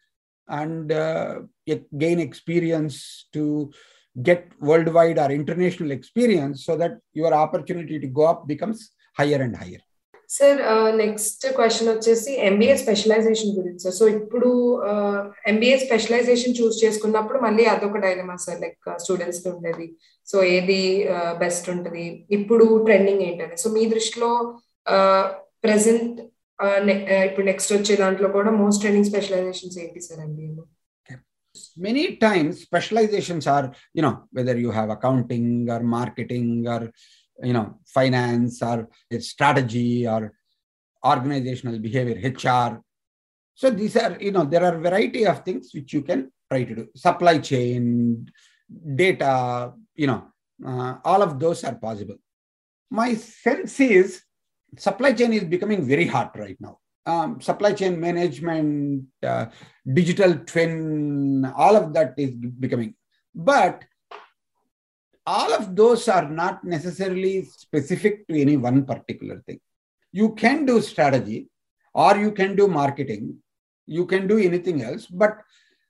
and 0.48 0.92
uh, 0.92 1.40
gain 1.98 2.20
experience 2.20 3.28
to 3.34 3.72
get 4.22 4.52
worldwide 4.60 5.18
or 5.18 5.32
international 5.32 5.92
experience 5.92 6.66
so 6.66 6.78
that 6.78 7.00
your 7.14 7.34
opportunity 7.34 8.00
to 8.00 8.08
go 8.08 8.26
up 8.26 8.48
becomes 8.48 8.92
higher 9.16 9.42
and 9.42 9.56
higher. 9.56 9.80
Sir 10.36 10.60
next 11.02 11.44
question 11.58 11.90
వచ్చేసి 11.92 12.32
MBA 12.50 12.76
specialization 12.84 13.56
గురించి 13.58 13.84
sir 13.86 13.96
so 14.00 14.06
ఇప్పుడు 14.18 14.50
MBA 15.52 15.78
specialization 15.86 16.58
choose 16.60 16.78
చేసుకున్నప్పుడు 16.84 17.40
మళ్ళీ 17.46 17.66
అదొక 17.74 18.02
dilemma 18.06 18.36
sir 18.46 18.60
like 18.64 18.90
స్టూడెంట్స్కి 19.04 19.50
ఉండేది. 19.56 19.88
So 20.28 20.38
ఏది 20.56 20.82
uh, 21.16 21.34
best 21.44 21.68
ఉంటుంది? 21.74 22.06
ఇప్పుడు 22.38 22.68
ట్రెండింగ్ 22.88 23.24
ఏంటని 23.30 23.58
సో 23.64 23.70
మీ 23.78 23.84
దృష్టిలో 23.96 24.32
uh, 24.86 25.26
ప్రెసెంట్ 25.66 26.16
uh, 26.60 26.80
ఇప్పుడు 27.30 27.48
నెక్స్ట్ 27.52 27.74
వచ్చే 27.78 27.96
దాంట్లో 28.04 28.30
కూడా 28.38 28.54
మోస్ట్ 28.62 28.82
ట్రెండింగ్ 28.84 29.10
స్పెషలైజేషన్స్ 29.12 29.80
ఏంటి 29.86 30.02
సార్ 30.10 30.22
ఎంబీఏలో 30.28 30.66
many 31.78 32.04
times 32.18 32.62
specializations 32.62 33.46
are 33.56 33.66
you 33.94 34.02
know 34.02 34.14
whether 34.32 34.58
you 34.58 34.72
have 34.72 34.90
accounting 34.90 35.46
or 35.70 35.80
marketing 35.98 36.48
or 36.68 36.80
you 37.42 37.54
know 37.54 37.80
finance 37.86 38.62
or 38.62 38.90
strategy 39.20 40.08
or 40.08 40.34
organizational 41.06 41.80
behavior 41.80 42.18
hr 42.30 42.82
so 43.56 43.70
these 43.70 43.96
are 43.98 44.18
you 44.20 44.32
know 44.32 44.46
there 44.46 44.64
are 44.64 44.78
variety 44.78 45.26
of 45.26 45.44
things 45.44 45.70
which 45.74 45.94
you 45.94 46.02
can 46.02 46.32
try 46.50 46.64
to 46.64 46.76
do. 46.76 46.88
Supply 46.96 47.38
chain 47.38 48.28
data 48.96 49.74
you 49.96 50.08
know 50.08 50.28
uh, 50.66 50.96
all 51.04 51.22
of 51.22 51.40
those 51.40 51.64
are 51.64 51.76
possible. 51.76 52.16
My 52.90 53.14
sense 53.16 53.80
is 53.80 54.24
supply 54.78 55.14
chain 55.14 55.34
is 55.34 55.44
becoming 55.44 55.84
very 55.86 56.08
hot 56.08 56.38
right 56.38 56.58
now. 56.60 56.80
Um, 57.06 57.42
supply 57.42 57.74
chain 57.74 58.00
management, 58.00 59.06
uh, 59.22 59.48
digital 59.94 60.36
twin, 60.36 61.46
all 61.56 61.76
of 61.76 61.94
that 61.94 62.14
is 62.18 62.32
becoming. 62.32 62.96
But 63.36 63.84
all 65.26 65.54
of 65.54 65.76
those 65.76 66.08
are 66.08 66.28
not 66.30 66.64
necessarily 66.64 67.46
specific 67.46 68.28
to 68.28 68.40
any 68.40 68.58
one 68.58 68.86
particular 68.86 69.42
thing. 69.46 69.60
You 70.12 70.36
can 70.36 70.66
do 70.66 70.82
strategy 70.82 71.50
or 71.94 72.18
you 72.18 72.32
can 72.32 72.56
do 72.56 72.68
marketing, 72.68 73.38
you 73.86 74.06
can 74.06 74.28
do 74.28 74.38
anything 74.38 74.82
else, 74.82 75.06
but 75.06 75.38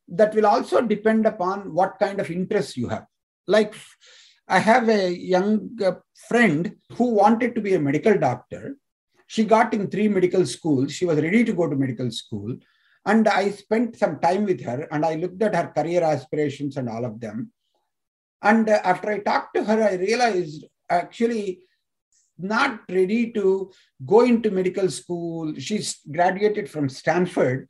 that 0.07 0.35
will 0.35 0.45
also 0.45 0.81
depend 0.81 1.25
upon 1.25 1.73
what 1.73 1.97
kind 1.99 2.19
of 2.19 2.29
interest 2.29 2.77
you 2.77 2.89
have. 2.89 3.05
Like, 3.47 3.73
I 4.47 4.59
have 4.59 4.89
a 4.89 5.09
young 5.09 5.69
uh, 5.83 5.93
friend 6.27 6.75
who 6.93 7.13
wanted 7.13 7.55
to 7.55 7.61
be 7.61 7.73
a 7.73 7.79
medical 7.79 8.17
doctor. 8.17 8.75
She 9.27 9.45
got 9.45 9.73
in 9.73 9.89
three 9.89 10.09
medical 10.09 10.45
schools. 10.45 10.91
She 10.91 11.05
was 11.05 11.19
ready 11.19 11.43
to 11.43 11.53
go 11.53 11.67
to 11.67 11.75
medical 11.75 12.11
school. 12.11 12.57
And 13.05 13.27
i 13.27 13.49
spent 13.51 13.97
some 13.97 14.19
time 14.21 14.45
with 14.45 14.63
her 14.63 14.87
and 14.89 15.05
i 15.05 15.15
looked 15.15 15.41
at 15.41 15.53
her 15.53 15.73
career 15.75 16.01
aspirations 16.03 16.77
and 16.77 16.87
all 16.87 17.03
of 17.03 17.19
them 17.19 17.51
and 18.49 18.69
after 18.69 19.09
i 19.11 19.19
talked 19.19 19.53
to 19.55 19.63
her 19.63 19.79
i 19.83 19.93
realized 19.95 20.65
actually 20.89 21.61
not 22.37 22.79
ready 22.89 23.31
to 23.31 23.71
go 24.05 24.21
into 24.21 24.49
medical 24.49 24.89
school. 24.89 25.53
She's 25.65 25.99
graduated 26.11 26.69
from 26.69 26.89
stanford 26.89 27.69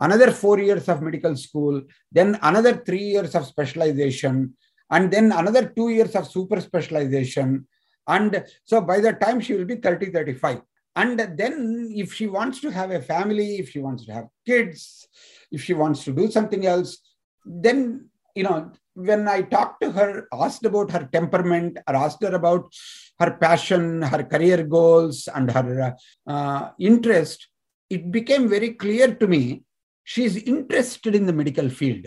another 0.00 0.30
4 0.30 0.58
years 0.60 0.88
of 0.88 1.02
medical 1.02 1.36
school 1.36 1.82
then 2.10 2.38
another 2.42 2.74
3 2.76 2.98
years 2.98 3.34
of 3.34 3.46
specialization 3.46 4.54
and 4.90 5.10
then 5.10 5.26
another 5.32 5.64
2 5.68 5.90
years 5.90 6.14
of 6.16 6.26
super 6.26 6.60
specialization. 6.60 7.66
And 8.06 8.44
so 8.64 8.80
by 8.80 9.00
the 9.00 9.12
time 9.12 9.40
she 9.40 9.54
will 9.54 9.66
be 9.66 9.76
30 9.76 10.10
35 10.10 10.62
and 10.98 11.20
then, 11.36 11.92
if 11.94 12.12
she 12.12 12.26
wants 12.26 12.60
to 12.62 12.72
have 12.72 12.90
a 12.90 13.00
family, 13.00 13.58
if 13.58 13.70
she 13.70 13.78
wants 13.78 14.04
to 14.06 14.12
have 14.12 14.26
kids, 14.44 15.06
if 15.52 15.62
she 15.62 15.72
wants 15.72 16.02
to 16.04 16.12
do 16.12 16.28
something 16.28 16.66
else, 16.66 16.98
then, 17.46 18.08
you 18.34 18.44
know, 18.44 18.72
when 18.94 19.28
I 19.28 19.42
talked 19.42 19.80
to 19.82 19.92
her, 19.92 20.26
asked 20.32 20.64
about 20.64 20.90
her 20.90 21.08
temperament, 21.12 21.78
or 21.86 21.96
asked 21.96 22.22
her 22.22 22.34
about 22.34 22.72
her 23.20 23.32
passion, 23.32 24.02
her 24.02 24.24
career 24.24 24.64
goals, 24.64 25.28
and 25.34 25.50
her 25.50 25.96
uh, 26.26 26.70
interest, 26.78 27.48
it 27.90 28.10
became 28.10 28.48
very 28.48 28.74
clear 28.74 29.14
to 29.14 29.26
me 29.26 29.62
she's 30.04 30.36
interested 30.36 31.14
in 31.14 31.26
the 31.26 31.32
medical 31.32 31.68
field, 31.68 32.06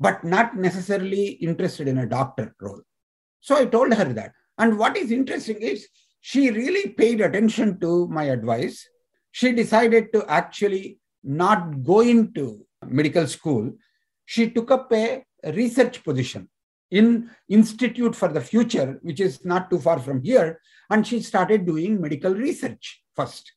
but 0.00 0.24
not 0.24 0.56
necessarily 0.56 1.26
interested 1.48 1.88
in 1.88 1.98
a 1.98 2.06
doctor 2.06 2.54
role. 2.60 2.80
So 3.40 3.56
I 3.56 3.66
told 3.66 3.92
her 3.94 4.12
that. 4.12 4.32
And 4.58 4.78
what 4.78 4.96
is 4.96 5.10
interesting 5.10 5.58
is 5.60 5.88
she 6.20 6.50
really 6.50 6.90
paid 6.90 7.20
attention 7.20 7.78
to 7.80 8.08
my 8.08 8.24
advice. 8.24 8.88
She 9.32 9.52
decided 9.52 10.12
to 10.14 10.24
actually 10.28 10.98
not 11.22 11.84
go 11.84 12.00
into 12.00 12.64
medical 12.86 13.26
school. 13.26 13.72
She 14.24 14.50
took 14.50 14.70
up 14.70 14.90
a 14.92 15.25
research 15.52 16.02
position 16.04 16.48
in 16.90 17.30
Institute 17.48 18.14
for 18.14 18.28
the 18.28 18.40
Future, 18.40 18.98
which 19.02 19.20
is 19.20 19.44
not 19.44 19.70
too 19.70 19.78
far 19.78 19.98
from 19.98 20.22
here, 20.22 20.60
and 20.90 21.06
she 21.06 21.20
started 21.20 21.66
doing 21.66 22.00
medical 22.00 22.34
research 22.34 23.02
first. 23.14 23.52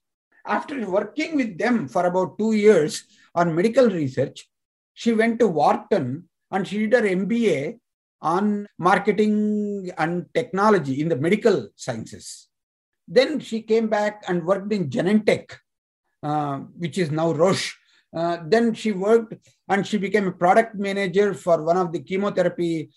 After 0.45 0.89
working 0.89 1.35
with 1.35 1.57
them 1.57 1.87
for 1.87 2.05
about 2.05 2.39
two 2.39 2.53
years 2.53 3.03
on 3.35 3.55
medical 3.55 3.89
research, 3.89 4.49
she 4.93 5.13
went 5.13 5.39
to 5.39 5.47
Wharton 5.47 6.27
and 6.51 6.67
she 6.67 6.87
did 6.87 6.93
her 6.93 7.01
MBA 7.01 7.79
on 8.21 8.67
marketing 8.77 9.91
and 9.97 10.25
technology 10.33 11.01
in 11.01 11.09
the 11.09 11.15
medical 11.15 11.69
sciences. 11.75 12.47
Then 13.07 13.39
she 13.39 13.61
came 13.61 13.87
back 13.87 14.23
and 14.27 14.45
worked 14.45 14.71
in 14.73 14.89
Genentech, 14.89 15.51
uh, 16.21 16.57
which 16.77 16.97
is 16.97 17.11
now 17.11 17.31
Roche. 17.31 17.75
Uh, 18.15 18.37
then 18.45 18.73
she 18.73 18.91
worked 18.91 19.35
and 19.67 19.85
she 19.85 19.97
became 19.97 20.27
a 20.27 20.31
product 20.31 20.75
manager 20.75 21.33
for 21.33 21.63
one 21.63 21.77
of 21.77 21.91
the 21.91 21.99
chemotherapy 21.99 22.89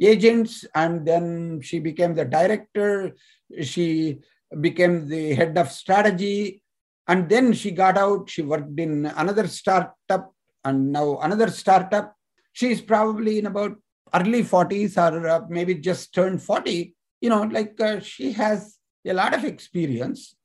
agents. 0.00 0.64
And 0.74 1.06
then 1.06 1.60
she 1.60 1.78
became 1.78 2.14
the 2.14 2.24
director. 2.24 3.16
She 3.60 4.18
became 4.60 5.08
the 5.08 5.34
head 5.34 5.56
of 5.58 5.70
strategy. 5.70 6.62
And 7.08 7.28
then 7.28 7.52
she 7.52 7.72
got 7.72 7.98
out. 7.98 8.30
She 8.30 8.42
worked 8.42 8.78
in 8.78 9.06
another 9.06 9.48
startup 9.48 10.32
and 10.64 10.92
now 10.92 11.18
another 11.18 11.50
startup. 11.50 12.14
She's 12.52 12.80
probably 12.80 13.38
in 13.38 13.46
about 13.46 13.76
early 14.14 14.42
40s 14.42 14.96
or 14.96 15.28
uh, 15.28 15.40
maybe 15.48 15.74
just 15.74 16.14
turned 16.14 16.42
40. 16.42 16.94
You 17.20 17.30
know, 17.30 17.42
like 17.42 17.80
uh, 17.80 18.00
she 18.00 18.32
has 18.32 18.78
a 19.06 19.12
lot 19.12 19.34
of 19.34 19.44
experience. 19.44 20.36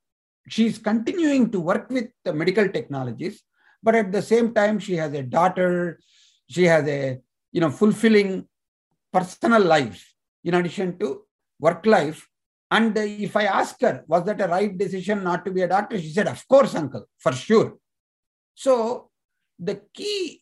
She's 0.47 0.77
continuing 0.77 1.51
to 1.51 1.59
work 1.59 1.89
with 1.89 2.09
the 2.23 2.33
medical 2.33 2.67
technologies, 2.69 3.43
but 3.85 3.95
at 3.95 4.11
the 4.11 4.21
same 4.21 4.53
time, 4.53 4.79
she 4.79 4.95
has 4.95 5.13
a 5.13 5.23
daughter. 5.23 5.99
She 6.49 6.63
has 6.63 6.87
a 6.87 7.19
you 7.51 7.61
know 7.61 7.69
fulfilling 7.69 8.47
personal 9.13 9.63
life 9.63 10.01
in 10.43 10.55
addition 10.55 10.97
to 10.99 11.21
work 11.59 11.85
life. 11.85 12.27
And 12.71 12.97
if 12.97 13.37
I 13.37 13.43
ask 13.43 13.79
her, 13.81 14.03
was 14.07 14.25
that 14.25 14.41
a 14.41 14.47
right 14.47 14.75
decision 14.75 15.23
not 15.23 15.45
to 15.45 15.51
be 15.51 15.61
a 15.61 15.67
doctor? 15.67 15.99
She 15.99 16.11
said, 16.11 16.27
Of 16.27 16.45
course, 16.47 16.75
uncle, 16.75 17.05
for 17.19 17.31
sure. 17.31 17.77
So 18.55 19.11
the 19.59 19.81
key 19.93 20.41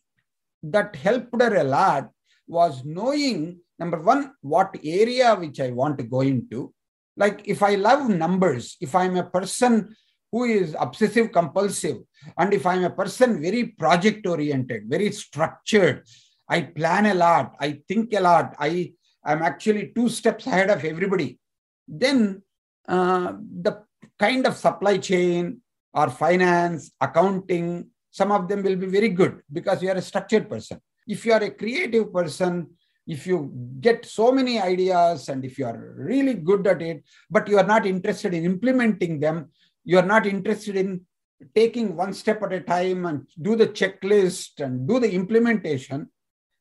that 0.63 0.95
helped 0.95 1.39
her 1.41 1.55
a 1.57 1.63
lot 1.63 2.09
was 2.47 2.83
knowing 2.85 3.59
number 3.77 3.99
one, 4.01 4.33
what 4.41 4.75
area 4.83 5.35
which 5.35 5.59
I 5.59 5.71
want 5.71 5.97
to 5.97 6.05
go 6.05 6.21
into 6.21 6.73
like 7.15 7.41
if 7.45 7.61
i 7.61 7.75
love 7.75 8.09
numbers 8.09 8.77
if 8.81 8.95
i'm 8.95 9.15
a 9.17 9.29
person 9.35 9.95
who 10.33 10.45
is 10.45 10.75
obsessive 10.79 11.31
compulsive. 11.31 11.97
And 12.39 12.53
if 12.57 12.65
i'm 12.65 12.83
a 12.83 12.89
person 13.01 13.39
very 13.47 13.63
project 13.83 14.25
oriented 14.33 14.83
very 14.95 15.09
structured 15.11 15.97
i 16.55 16.61
plan 16.77 17.05
a 17.05 17.13
lot 17.13 17.55
i 17.67 17.69
think 17.87 18.13
a 18.13 18.21
lot 18.29 18.55
i 18.59 18.91
am 19.31 19.41
actually 19.49 19.83
two 19.95 20.07
steps 20.09 20.47
ahead 20.47 20.69
of 20.75 20.83
everybody 20.83 21.29
then 21.87 22.41
uh, 22.87 23.33
the 23.67 23.73
kind 24.25 24.47
of 24.47 24.55
supply 24.65 24.97
chain 25.09 25.61
or 25.93 26.09
finance 26.09 26.91
accounting 27.07 27.67
some 28.19 28.31
of 28.31 28.47
them 28.49 28.63
will 28.63 28.79
be 28.85 28.89
very 28.97 29.09
good 29.09 29.41
because 29.51 29.81
you 29.83 29.89
are 29.89 30.01
a 30.03 30.09
structured 30.09 30.47
person. 30.47 30.79
If 31.07 31.25
you 31.25 31.33
are 31.33 31.43
a 31.43 31.49
creative 31.49 32.13
person 32.13 32.67
if 33.05 33.27
you 33.27 33.51
get 33.79 34.05
so 34.05 34.31
many 34.31 34.59
ideas 34.59 35.29
and 35.29 35.43
if 35.43 35.57
you 35.57 35.65
are 35.65 35.93
really 35.97 36.35
good 36.35 36.65
at 36.67 36.81
it, 36.81 37.03
but 37.29 37.47
you 37.47 37.57
are 37.57 37.65
not 37.65 37.85
interested 37.85 38.33
in 38.33 38.45
implementing 38.45 39.19
them, 39.19 39.49
you 39.83 39.97
are 39.97 40.05
not 40.05 40.25
interested 40.25 40.75
in 40.75 41.01
taking 41.55 41.95
one 41.95 42.13
step 42.13 42.41
at 42.43 42.53
a 42.53 42.61
time 42.61 43.05
and 43.05 43.27
do 43.41 43.55
the 43.55 43.67
checklist 43.67 44.63
and 44.63 44.87
do 44.87 44.99
the 44.99 45.11
implementation, 45.11 46.09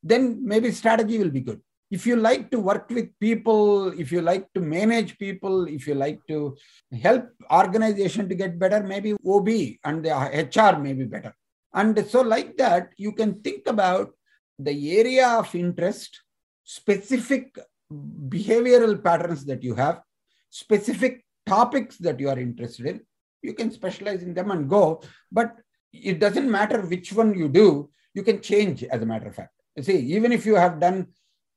then 0.02 0.44
maybe 0.44 0.70
strategy 0.72 1.18
will 1.18 1.30
be 1.30 1.40
good. 1.40 1.60
If 1.90 2.06
you 2.06 2.16
like 2.16 2.50
to 2.50 2.58
work 2.58 2.88
with 2.90 3.10
people, 3.20 3.88
if 4.00 4.10
you 4.10 4.22
like 4.22 4.50
to 4.54 4.60
manage 4.60 5.18
people, 5.18 5.66
if 5.68 5.86
you 5.86 5.94
like 5.94 6.20
to 6.28 6.56
help 7.02 7.28
organization 7.52 8.28
to 8.28 8.34
get 8.34 8.58
better, 8.58 8.82
maybe 8.82 9.12
OB 9.12 9.48
and 9.84 10.04
the 10.04 10.10
HR 10.10 10.78
may 10.78 10.94
be 10.94 11.04
better. 11.04 11.34
And 11.74 12.04
so 12.06 12.22
like 12.22 12.56
that, 12.56 12.90
you 12.96 13.12
can 13.12 13.40
think 13.42 13.66
about 13.66 14.10
the 14.58 14.98
area 14.98 15.28
of 15.28 15.54
interest 15.54 16.20
specific 16.64 17.58
behavioral 17.92 19.02
patterns 19.02 19.44
that 19.44 19.62
you 19.62 19.74
have, 19.74 20.00
specific 20.48 21.24
topics 21.44 21.98
that 21.98 22.18
you 22.20 22.30
are 22.30 22.38
interested 22.38 22.86
in, 22.86 23.00
you 23.41 23.53
can 23.53 23.71
specialize 23.71 24.23
in 24.23 24.33
them 24.33 24.51
and 24.51 24.69
go. 24.69 25.01
But 25.31 25.55
it 25.93 26.19
doesn't 26.19 26.49
matter 26.49 26.81
which 26.81 27.13
one 27.13 27.33
you 27.33 27.49
do, 27.49 27.89
you 28.13 28.23
can 28.23 28.41
change 28.41 28.83
as 28.83 29.01
a 29.01 29.05
matter 29.05 29.27
of 29.27 29.35
fact. 29.35 29.53
You 29.75 29.83
see, 29.83 29.99
even 30.17 30.31
if 30.31 30.45
you 30.45 30.55
have 30.55 30.79
done 30.79 31.07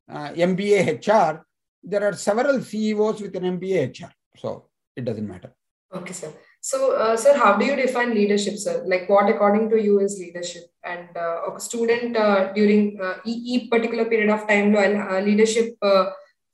uh, 0.09 0.31
MBA 0.31 1.07
HR, 1.07 1.45
there 1.83 2.05
are 2.05 2.13
several 2.13 2.61
CEOs 2.61 3.23
with 3.23 3.35
an 3.37 3.59
MBA 3.59 3.99
HR. 3.99 4.13
So 4.37 4.69
it 4.97 5.05
doesn't 5.05 5.27
matter. 5.27 5.53
Okay, 5.93 6.13
sir. 6.13 6.33
So, 6.61 6.95
uh, 6.95 7.17
sir, 7.17 7.37
how 7.37 7.57
do 7.57 7.65
you 7.65 7.75
define 7.75 8.15
leadership, 8.15 8.57
sir? 8.57 8.85
Like, 8.87 9.09
what 9.09 9.29
according 9.29 9.71
to 9.71 9.83
you 9.83 9.99
is 10.01 10.19
leadership? 10.19 10.65
And 10.85 11.09
uh, 11.17 11.51
a 11.57 11.59
student 11.59 12.17
uh, 12.17 12.53
during 12.59 12.85
uh, 13.07 13.15
ఈ 13.31 13.33
ఈ 13.53 13.57
particular 13.73 14.09
period 14.13 14.33
of 14.37 14.45
టైంలో 14.51 14.81
leadership 15.29 15.85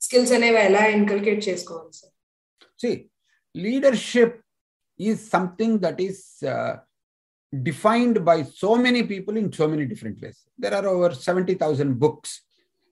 skills 0.05 0.33
అనేవి 0.37 0.59
ఎలా 0.69 0.83
inculcate 0.97 1.41
చేసుకోవాలి 1.49 1.93
sir 1.99 2.13
See, 2.81 2.95
leadership 3.65 4.31
is 5.08 5.28
something 5.28 5.78
that 5.80 6.00
is 6.00 6.42
uh, 6.46 6.76
defined 7.62 8.24
by 8.24 8.42
so 8.42 8.76
many 8.76 9.02
people 9.02 9.36
in 9.36 9.52
so 9.52 9.68
many 9.68 9.84
different 9.84 10.20
ways. 10.20 10.42
There 10.58 10.74
are 10.74 10.86
over 10.86 11.14
70,000 11.14 11.98
books 11.98 12.42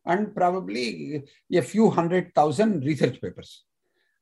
and 0.05 0.35
probably 0.35 1.23
a 1.53 1.62
few 1.62 1.90
hundred 1.90 2.35
thousand 2.35 2.85
research 2.85 3.20
papers. 3.20 3.64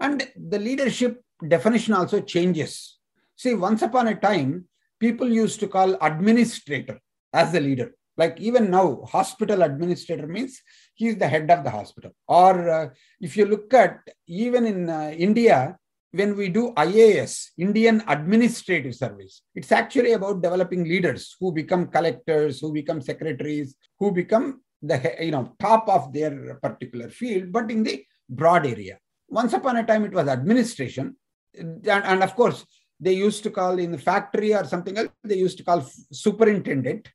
And 0.00 0.28
the 0.36 0.58
leadership 0.58 1.22
definition 1.46 1.94
also 1.94 2.20
changes. 2.20 2.98
See, 3.36 3.54
once 3.54 3.82
upon 3.82 4.08
a 4.08 4.14
time, 4.14 4.66
people 4.98 5.30
used 5.30 5.60
to 5.60 5.68
call 5.68 5.96
administrator 6.00 7.00
as 7.32 7.52
the 7.52 7.60
leader. 7.60 7.94
Like 8.16 8.40
even 8.40 8.70
now, 8.70 9.02
hospital 9.02 9.62
administrator 9.62 10.26
means 10.26 10.60
he 10.94 11.08
is 11.08 11.16
the 11.16 11.28
head 11.28 11.48
of 11.50 11.62
the 11.62 11.70
hospital. 11.70 12.10
Or 12.26 12.68
uh, 12.68 12.88
if 13.20 13.36
you 13.36 13.46
look 13.46 13.72
at 13.74 14.00
even 14.26 14.66
in 14.66 14.90
uh, 14.90 15.14
India, 15.16 15.78
when 16.12 16.36
we 16.36 16.48
do 16.48 16.72
IAS, 16.72 17.48
Indian 17.58 18.02
Administrative 18.06 18.94
Service, 18.94 19.42
it's 19.54 19.72
actually 19.72 20.12
about 20.12 20.42
developing 20.42 20.84
leaders 20.84 21.36
who 21.38 21.52
become 21.52 21.88
collectors, 21.88 22.60
who 22.60 22.72
become 22.72 23.02
secretaries, 23.02 23.76
who 23.98 24.10
become 24.10 24.62
the 24.80 25.16
you 25.20 25.30
know 25.30 25.54
top 25.58 25.88
of 25.88 26.12
their 26.12 26.54
particular 26.62 27.08
field, 27.10 27.52
but 27.52 27.70
in 27.70 27.82
the 27.82 28.04
broad 28.28 28.66
area. 28.66 28.98
Once 29.28 29.52
upon 29.52 29.76
a 29.76 29.84
time, 29.84 30.04
it 30.04 30.12
was 30.12 30.28
administration, 30.28 31.14
and, 31.54 31.86
and 31.86 32.22
of 32.22 32.34
course, 32.34 32.64
they 32.98 33.12
used 33.12 33.42
to 33.42 33.50
call 33.50 33.78
in 33.78 33.92
the 33.92 33.98
factory 33.98 34.54
or 34.54 34.64
something 34.64 34.96
else. 34.96 35.10
They 35.22 35.36
used 35.36 35.58
to 35.58 35.64
call 35.64 35.86
superintendent, 36.10 37.08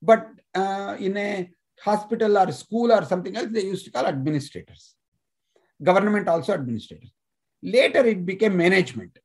but 0.00 0.28
uh, 0.54 0.96
in 1.00 1.16
a 1.16 1.50
hospital 1.80 2.38
or 2.38 2.52
school 2.52 2.92
or 2.92 3.04
something 3.04 3.36
else, 3.36 3.48
they 3.50 3.64
used 3.64 3.84
to 3.86 3.90
call 3.90 4.06
administrators. 4.06 4.94
Government 5.82 6.28
also 6.28 6.54
administrators. 6.54 7.13
Later, 7.64 8.04
it 8.04 8.26
became 8.26 8.56
management. 8.58 9.18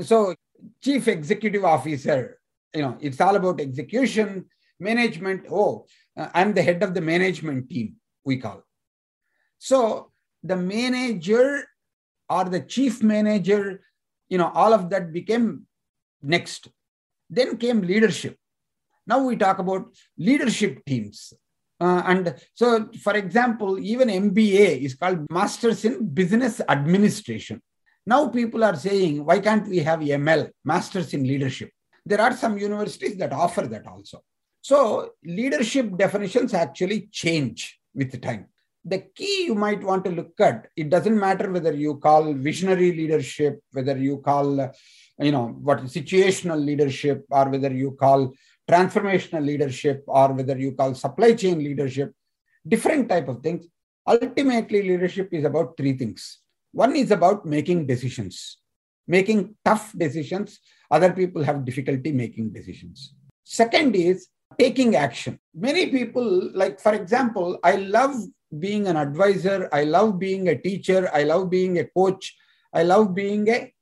So, 0.00 0.36
chief 0.80 1.08
executive 1.08 1.64
officer, 1.64 2.38
you 2.72 2.82
know, 2.82 2.96
it's 3.00 3.20
all 3.20 3.34
about 3.34 3.60
execution, 3.60 4.46
management. 4.78 5.46
Oh, 5.50 5.86
uh, 6.16 6.28
I'm 6.32 6.54
the 6.54 6.62
head 6.62 6.82
of 6.84 6.94
the 6.94 7.00
management 7.00 7.68
team, 7.68 7.96
we 8.24 8.36
call. 8.36 8.62
So, 9.58 10.12
the 10.44 10.56
manager 10.56 11.64
or 12.28 12.44
the 12.44 12.60
chief 12.60 13.02
manager, 13.02 13.80
you 14.28 14.38
know, 14.38 14.52
all 14.54 14.72
of 14.72 14.90
that 14.90 15.12
became 15.12 15.66
next. 16.22 16.68
Then 17.28 17.56
came 17.56 17.80
leadership. 17.80 18.38
Now 19.06 19.24
we 19.24 19.36
talk 19.36 19.58
about 19.58 19.86
leadership 20.16 20.84
teams. 20.84 21.32
Uh, 21.80 22.02
and 22.06 22.34
so, 22.54 22.88
for 23.02 23.14
example, 23.14 23.78
even 23.78 24.08
MBA 24.08 24.82
is 24.82 24.94
called 24.94 25.26
Masters 25.30 25.84
in 25.84 26.06
Business 26.06 26.60
Administration. 26.68 27.60
Now 28.06 28.28
people 28.28 28.62
are 28.62 28.76
saying, 28.76 29.24
why 29.24 29.40
can't 29.40 29.66
we 29.66 29.78
have 29.78 30.00
ML, 30.00 30.50
Masters 30.64 31.14
in 31.14 31.24
Leadership? 31.24 31.70
There 32.06 32.20
are 32.20 32.36
some 32.36 32.58
universities 32.58 33.16
that 33.16 33.32
offer 33.32 33.62
that 33.62 33.86
also. 33.86 34.22
So, 34.60 35.10
leadership 35.24 35.96
definitions 35.96 36.54
actually 36.54 37.08
change 37.10 37.78
with 37.94 38.20
time. 38.20 38.46
The 38.84 38.98
key 39.14 39.46
you 39.46 39.54
might 39.54 39.82
want 39.82 40.04
to 40.04 40.10
look 40.10 40.38
at, 40.40 40.68
it 40.76 40.90
doesn't 40.90 41.18
matter 41.18 41.50
whether 41.50 41.72
you 41.72 41.96
call 41.96 42.32
visionary 42.34 42.92
leadership, 42.92 43.60
whether 43.72 43.96
you 43.96 44.18
call, 44.18 44.70
you 45.18 45.32
know, 45.32 45.48
what 45.48 45.82
situational 45.84 46.62
leadership, 46.62 47.24
or 47.30 47.48
whether 47.48 47.72
you 47.72 47.92
call 47.92 48.34
transformational 48.70 49.44
leadership 49.44 50.04
or 50.06 50.32
whether 50.32 50.58
you 50.58 50.72
call 50.72 50.94
supply 50.94 51.34
chain 51.34 51.58
leadership 51.58 52.12
different 52.66 53.08
type 53.08 53.28
of 53.28 53.42
things. 53.42 53.66
Ultimately 54.06 54.82
leadership 54.82 55.28
is 55.32 55.44
about 55.44 55.76
three 55.76 55.96
things. 55.96 56.40
One 56.72 56.96
is 56.96 57.10
about 57.10 57.46
making 57.46 57.86
decisions 57.86 58.58
making 59.06 59.54
tough 59.64 59.92
decisions. 59.96 60.60
Other 60.90 61.12
people 61.12 61.42
have 61.42 61.64
difficulty 61.64 62.12
making 62.12 62.50
decisions. 62.50 63.14
Second 63.44 63.94
is 63.94 64.28
taking 64.58 64.96
action. 64.96 65.38
Many 65.54 65.90
people 65.90 66.50
like 66.54 66.80
for 66.80 66.94
example 66.94 67.58
i 67.64 67.76
love 67.76 68.14
being 68.58 68.86
an 68.86 68.96
advisor. 68.96 69.68
I 69.72 69.82
love 69.84 70.18
being 70.18 70.48
a 70.48 70.56
teacher. 70.56 71.10
I 71.12 71.24
love 71.24 71.50
being 71.50 71.78
a 71.78 71.84
coach. 71.84 72.36
I 72.72 72.84
love 72.84 73.14
being 73.14 73.48
a 73.48 73.72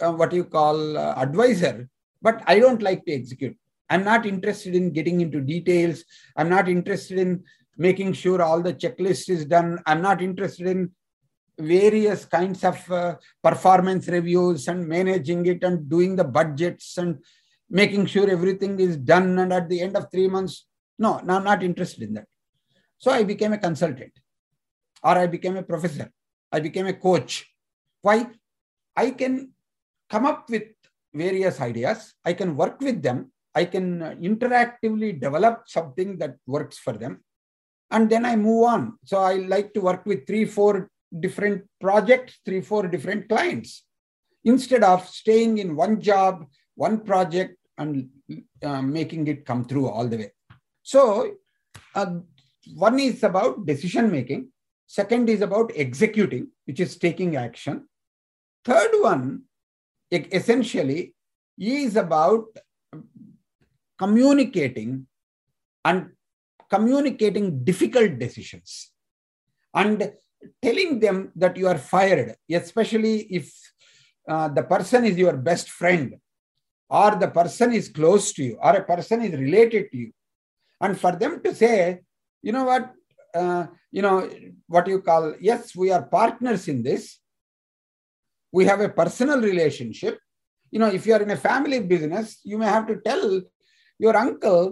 uh, 0.00 0.12
what 0.12 0.32
you 0.32 0.44
call 0.44 0.96
uh, 0.96 1.14
advisor. 1.16 1.88
But 2.22 2.42
i 2.46 2.58
don't 2.58 2.82
like 2.82 3.04
to 3.06 3.12
execute 3.12 3.56
I'm 3.90 4.04
not 4.04 4.24
interested 4.24 4.76
in 4.76 4.92
getting 4.92 5.20
into 5.20 5.40
details. 5.40 6.04
I'm 6.36 6.48
not 6.48 6.68
interested 6.68 7.18
in 7.18 7.42
making 7.76 8.12
sure 8.12 8.40
all 8.40 8.62
the 8.62 8.72
checklist 8.72 9.28
is 9.28 9.44
done. 9.44 9.80
I'm 9.84 10.00
not 10.00 10.22
interested 10.22 10.68
in 10.68 10.92
various 11.58 12.24
kinds 12.24 12.62
of 12.62 12.90
uh, 12.90 13.16
performance 13.42 14.06
reviews 14.06 14.68
and 14.68 14.86
managing 14.86 15.44
it 15.46 15.64
and 15.64 15.88
doing 15.88 16.14
the 16.14 16.24
budgets 16.24 16.96
and 16.98 17.18
making 17.68 18.06
sure 18.06 18.30
everything 18.30 18.78
is 18.78 18.96
done. 18.96 19.38
And 19.38 19.52
at 19.52 19.68
the 19.68 19.80
end 19.80 19.96
of 19.96 20.10
three 20.10 20.28
months, 20.28 20.66
no, 20.98 21.18
no, 21.24 21.36
I'm 21.36 21.44
not 21.44 21.62
interested 21.64 22.04
in 22.04 22.14
that. 22.14 22.26
So 22.98 23.10
I 23.10 23.24
became 23.24 23.52
a 23.52 23.58
consultant 23.58 24.12
or 25.02 25.18
I 25.18 25.26
became 25.26 25.56
a 25.56 25.62
professor. 25.62 26.10
I 26.52 26.60
became 26.60 26.86
a 26.86 26.92
coach. 26.92 27.46
Why? 28.02 28.28
I 28.96 29.10
can 29.10 29.50
come 30.08 30.26
up 30.26 30.48
with 30.48 30.64
various 31.12 31.60
ideas. 31.60 32.14
I 32.24 32.34
can 32.34 32.56
work 32.56 32.80
with 32.80 33.02
them 33.02 33.32
I 33.54 33.64
can 33.64 34.00
interactively 34.22 35.20
develop 35.20 35.64
something 35.66 36.18
that 36.18 36.36
works 36.46 36.78
for 36.78 36.92
them. 36.92 37.24
And 37.90 38.08
then 38.08 38.24
I 38.24 38.36
move 38.36 38.64
on. 38.64 38.98
So 39.04 39.18
I 39.18 39.34
like 39.34 39.74
to 39.74 39.80
work 39.80 40.06
with 40.06 40.26
three, 40.26 40.44
four 40.44 40.90
different 41.18 41.64
projects, 41.80 42.38
three, 42.44 42.60
four 42.60 42.86
different 42.86 43.28
clients, 43.28 43.84
instead 44.44 44.84
of 44.84 45.08
staying 45.08 45.58
in 45.58 45.74
one 45.74 46.00
job, 46.00 46.46
one 46.76 47.00
project, 47.00 47.56
and 47.78 48.08
uh, 48.62 48.82
making 48.82 49.26
it 49.26 49.44
come 49.44 49.64
through 49.64 49.88
all 49.88 50.06
the 50.06 50.18
way. 50.18 50.32
So 50.82 51.32
uh, 51.94 52.14
one 52.74 53.00
is 53.00 53.22
about 53.24 53.66
decision 53.66 54.10
making. 54.10 54.52
Second 54.86 55.28
is 55.28 55.40
about 55.40 55.72
executing, 55.74 56.48
which 56.66 56.78
is 56.78 56.96
taking 56.96 57.36
action. 57.36 57.88
Third 58.64 58.90
one, 59.00 59.42
essentially, 60.12 61.14
is 61.58 61.96
about 61.96 62.46
communicating 64.02 65.06
and 65.84 65.98
communicating 66.74 67.46
difficult 67.70 68.18
decisions 68.24 68.92
and 69.74 70.12
telling 70.62 70.98
them 71.04 71.32
that 71.36 71.56
you 71.56 71.66
are 71.68 71.78
fired, 71.78 72.34
especially 72.50 73.16
if 73.38 73.46
uh, 74.28 74.48
the 74.48 74.62
person 74.62 75.04
is 75.04 75.16
your 75.18 75.36
best 75.36 75.68
friend 75.68 76.14
or 76.88 77.10
the 77.16 77.28
person 77.28 77.72
is 77.72 77.88
close 77.88 78.32
to 78.32 78.42
you 78.42 78.58
or 78.62 78.72
a 78.76 78.84
person 78.84 79.22
is 79.22 79.38
related 79.38 79.90
to 79.92 79.98
you. 80.04 80.12
And 80.80 80.98
for 80.98 81.12
them 81.12 81.42
to 81.44 81.54
say, 81.54 82.00
you 82.42 82.52
know 82.52 82.64
what, 82.64 82.92
uh, 83.34 83.66
you 83.92 84.02
know, 84.02 84.28
what 84.66 84.86
you 84.86 85.02
call, 85.02 85.34
yes, 85.40 85.76
we 85.76 85.90
are 85.90 86.02
partners 86.02 86.68
in 86.68 86.82
this. 86.82 87.18
We 88.50 88.64
have 88.64 88.80
a 88.80 88.88
personal 88.88 89.40
relationship. 89.40 90.18
You 90.70 90.78
know, 90.80 90.86
if 90.86 91.06
you 91.06 91.14
are 91.14 91.22
in 91.22 91.30
a 91.30 91.36
family 91.36 91.80
business, 91.80 92.40
you 92.44 92.56
may 92.56 92.66
have 92.66 92.86
to 92.86 92.96
tell 92.96 93.42
your 94.04 94.14
uncle 94.24 94.64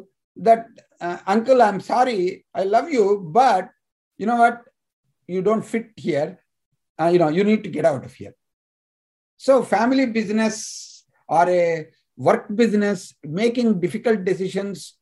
that 0.49 0.63
uh, 1.01 1.19
uncle 1.35 1.61
i'm 1.67 1.81
sorry 1.93 2.21
i 2.55 2.65
love 2.75 2.89
you 2.97 3.07
but 3.41 3.67
you 4.19 4.27
know 4.27 4.37
what? 4.37 4.65
You 5.27 5.43
don't 5.43 5.65
fit 5.65 5.91
here. 5.97 6.41
Uh, 7.01 7.11
you 7.13 7.19
know 7.21 7.29
you 7.29 7.45
need 7.45 7.63
to 7.63 7.71
get 7.71 7.85
out 7.85 8.05
of 8.05 8.13
here. 8.13 8.35
So 9.37 9.63
family 9.63 10.07
business 10.07 11.05
or 11.29 11.49
a 11.49 11.87
work 12.17 12.47
business 12.55 13.15
making 13.23 13.81
difficult 13.81 14.25
decisions 14.25 14.97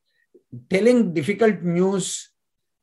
telling 0.69 1.15
difficult 1.15 1.63
news 1.63 2.31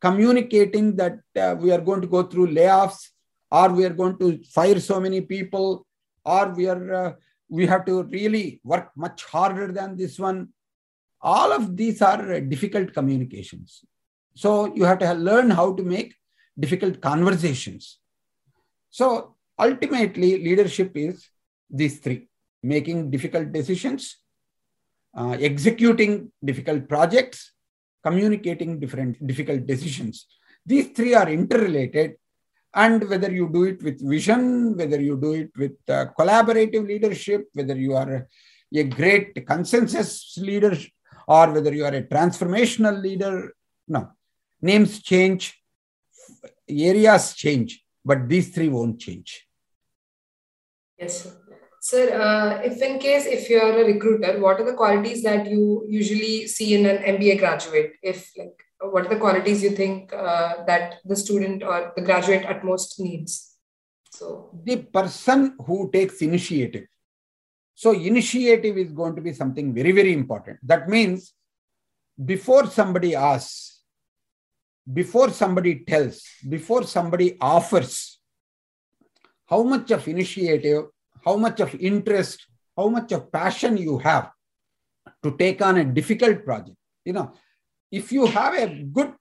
communicating 0.01 0.95
that 0.95 1.19
uh, 1.39 1.55
we 1.59 1.71
are 1.71 1.79
going 1.79 2.01
to 2.01 2.07
go 2.07 2.23
through 2.23 2.47
layoffs 2.47 3.09
or 3.51 3.69
we 3.69 3.85
are 3.85 3.93
going 4.01 4.17
to 4.17 4.43
fire 4.45 4.79
so 4.79 4.99
many 4.99 5.21
people 5.21 5.85
or 6.25 6.49
we 6.49 6.67
are 6.67 6.93
uh, 6.93 7.13
we 7.47 7.67
have 7.67 7.85
to 7.85 8.03
really 8.05 8.59
work 8.63 8.89
much 8.97 9.23
harder 9.25 9.71
than 9.71 9.95
this 9.95 10.17
one 10.17 10.49
all 11.23 11.53
of 11.53 11.77
these 11.77 12.01
are 12.01 12.41
difficult 12.41 12.93
communications. 12.93 13.85
So 14.35 14.73
you 14.75 14.83
have 14.83 14.99
to 14.99 15.13
learn 15.13 15.49
how 15.49 15.73
to 15.73 15.83
make 15.83 16.13
difficult 16.59 17.01
conversations. 17.01 17.99
So 18.89 19.35
ultimately, 19.57 20.43
leadership 20.43 20.91
is 20.95 21.27
these 21.69 21.99
three 21.99 22.27
making 22.61 23.09
difficult 23.09 23.51
decisions, 23.51 24.17
uh, 25.17 25.37
executing 25.39 26.31
difficult 26.43 26.87
projects, 26.87 27.53
communicating 28.03 28.79
different 28.79 29.25
difficult 29.25 29.65
decisions. 29.65 30.27
These 30.65 30.89
three 30.89 31.13
are 31.13 31.29
interrelated. 31.29 32.15
And 32.75 33.07
whether 33.07 33.31
you 33.31 33.49
do 33.53 33.65
it 33.65 33.83
with 33.83 34.01
vision, 34.01 34.75
whether 34.75 34.99
you 34.99 35.15
do 35.17 35.33
it 35.33 35.51
with 35.55 35.73
uh, 35.87 36.05
collaborative 36.17 36.87
leadership, 36.87 37.47
whether 37.53 37.75
you 37.75 37.95
are 37.95 38.27
a 38.73 38.83
great 38.83 39.45
consensus 39.45 40.35
leader, 40.37 40.75
or 41.27 41.51
whether 41.51 41.73
you 41.73 41.85
are 41.85 41.93
a 41.93 42.03
transformational 42.03 43.01
leader, 43.01 43.53
no. 43.87 44.11
Names 44.61 45.01
change, 45.01 45.61
areas 46.67 47.33
change, 47.33 47.83
but 48.03 48.27
these 48.27 48.49
three 48.49 48.69
won't 48.69 48.99
change. 48.99 49.45
Yes, 50.97 51.23
sir. 51.23 51.31
Sir, 51.81 52.17
uh, 52.17 52.61
if 52.63 52.81
in 52.81 52.97
case 52.97 53.25
if 53.25 53.49
you're 53.49 53.81
a 53.81 53.83
recruiter, 53.83 54.39
what 54.39 54.57
are 54.57 54.63
the 54.63 54.73
qualities 54.73 55.21
that 55.23 55.45
you 55.47 55.85
usually 55.89 56.47
see 56.47 56.75
in 56.75 56.85
an 56.85 57.03
MBA 57.03 57.39
graduate? 57.39 57.95
If 58.01 58.31
like, 58.37 58.55
what 58.79 59.05
are 59.05 59.09
the 59.09 59.19
qualities 59.19 59.61
you 59.61 59.71
think 59.71 60.13
uh, 60.13 60.63
that 60.65 60.99
the 61.03 61.15
student 61.17 61.61
or 61.61 61.91
the 61.97 62.01
graduate 62.01 62.43
at 62.43 62.63
most 62.63 63.01
needs? 63.01 63.57
So 64.11 64.51
the 64.63 64.77
person 64.77 65.57
who 65.65 65.91
takes 65.91 66.21
initiative. 66.21 66.85
So 67.75 67.91
initiative 67.91 68.77
is 68.77 68.91
going 68.91 69.15
to 69.15 69.21
be 69.21 69.33
something 69.33 69.73
very 69.73 69.91
very 69.91 70.13
important. 70.13 70.59
That 70.63 70.89
means 70.89 71.33
before 72.23 72.67
somebody 72.67 73.15
asks, 73.15 73.81
before 74.91 75.29
somebody 75.31 75.83
tells, 75.85 76.23
before 76.47 76.83
somebody 76.83 77.37
offers, 77.41 78.19
how 79.45 79.63
much 79.63 79.91
of 79.91 80.07
initiative 80.07 80.85
how 81.25 81.37
much 81.37 81.59
of 81.59 81.73
interest, 81.75 82.47
how 82.77 82.89
much 82.89 83.11
of 83.11 83.31
passion 83.31 83.77
you 83.77 83.97
have 83.99 84.31
to 85.23 85.35
take 85.37 85.61
on 85.61 85.77
a 85.77 85.85
difficult 85.85 86.43
project. 86.43 86.77
You 87.05 87.13
know, 87.13 87.33
if 87.91 88.11
you 88.11 88.25
have 88.25 88.53
a 88.53 88.83
good 88.83 89.13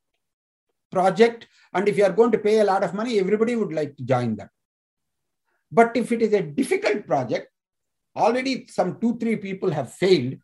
project 0.91 1.47
and 1.73 1.89
if 1.89 1.97
you 1.97 2.05
are 2.05 2.13
going 2.13 2.33
to 2.33 2.39
pay 2.39 2.61
a 2.61 2.65
lot 2.65 2.83
of 2.83 2.95
money, 2.95 3.19
everybody 3.19 3.57
would 3.57 3.73
like 3.73 3.97
to 3.97 4.05
join 4.05 4.37
that. 4.37 4.51
But 5.71 5.97
if 5.97 6.13
it 6.13 6.23
is 6.23 6.33
a 6.33 6.43
difficult 6.43 7.07
project, 7.07 7.49
already 8.17 8.67
some 8.69 9.01
two, 9.01 9.19
three 9.19 9.37
people 9.37 9.71
have 9.71 9.93
failed. 9.93 10.35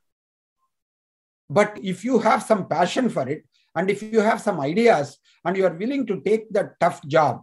But 1.51 1.79
if 1.83 2.05
you 2.05 2.19
have 2.19 2.43
some 2.43 2.69
passion 2.69 3.09
for 3.09 3.29
it, 3.29 3.45
and 3.75 3.91
if 3.91 4.03
you 4.03 4.21
have 4.21 4.41
some 4.41 4.61
ideas, 4.61 5.19
and 5.45 5.57
you 5.57 5.67
are 5.67 5.75
willing 5.75 6.07
to 6.07 6.21
take 6.21 6.51
that 6.53 6.79
tough 6.81 7.07
job 7.07 7.43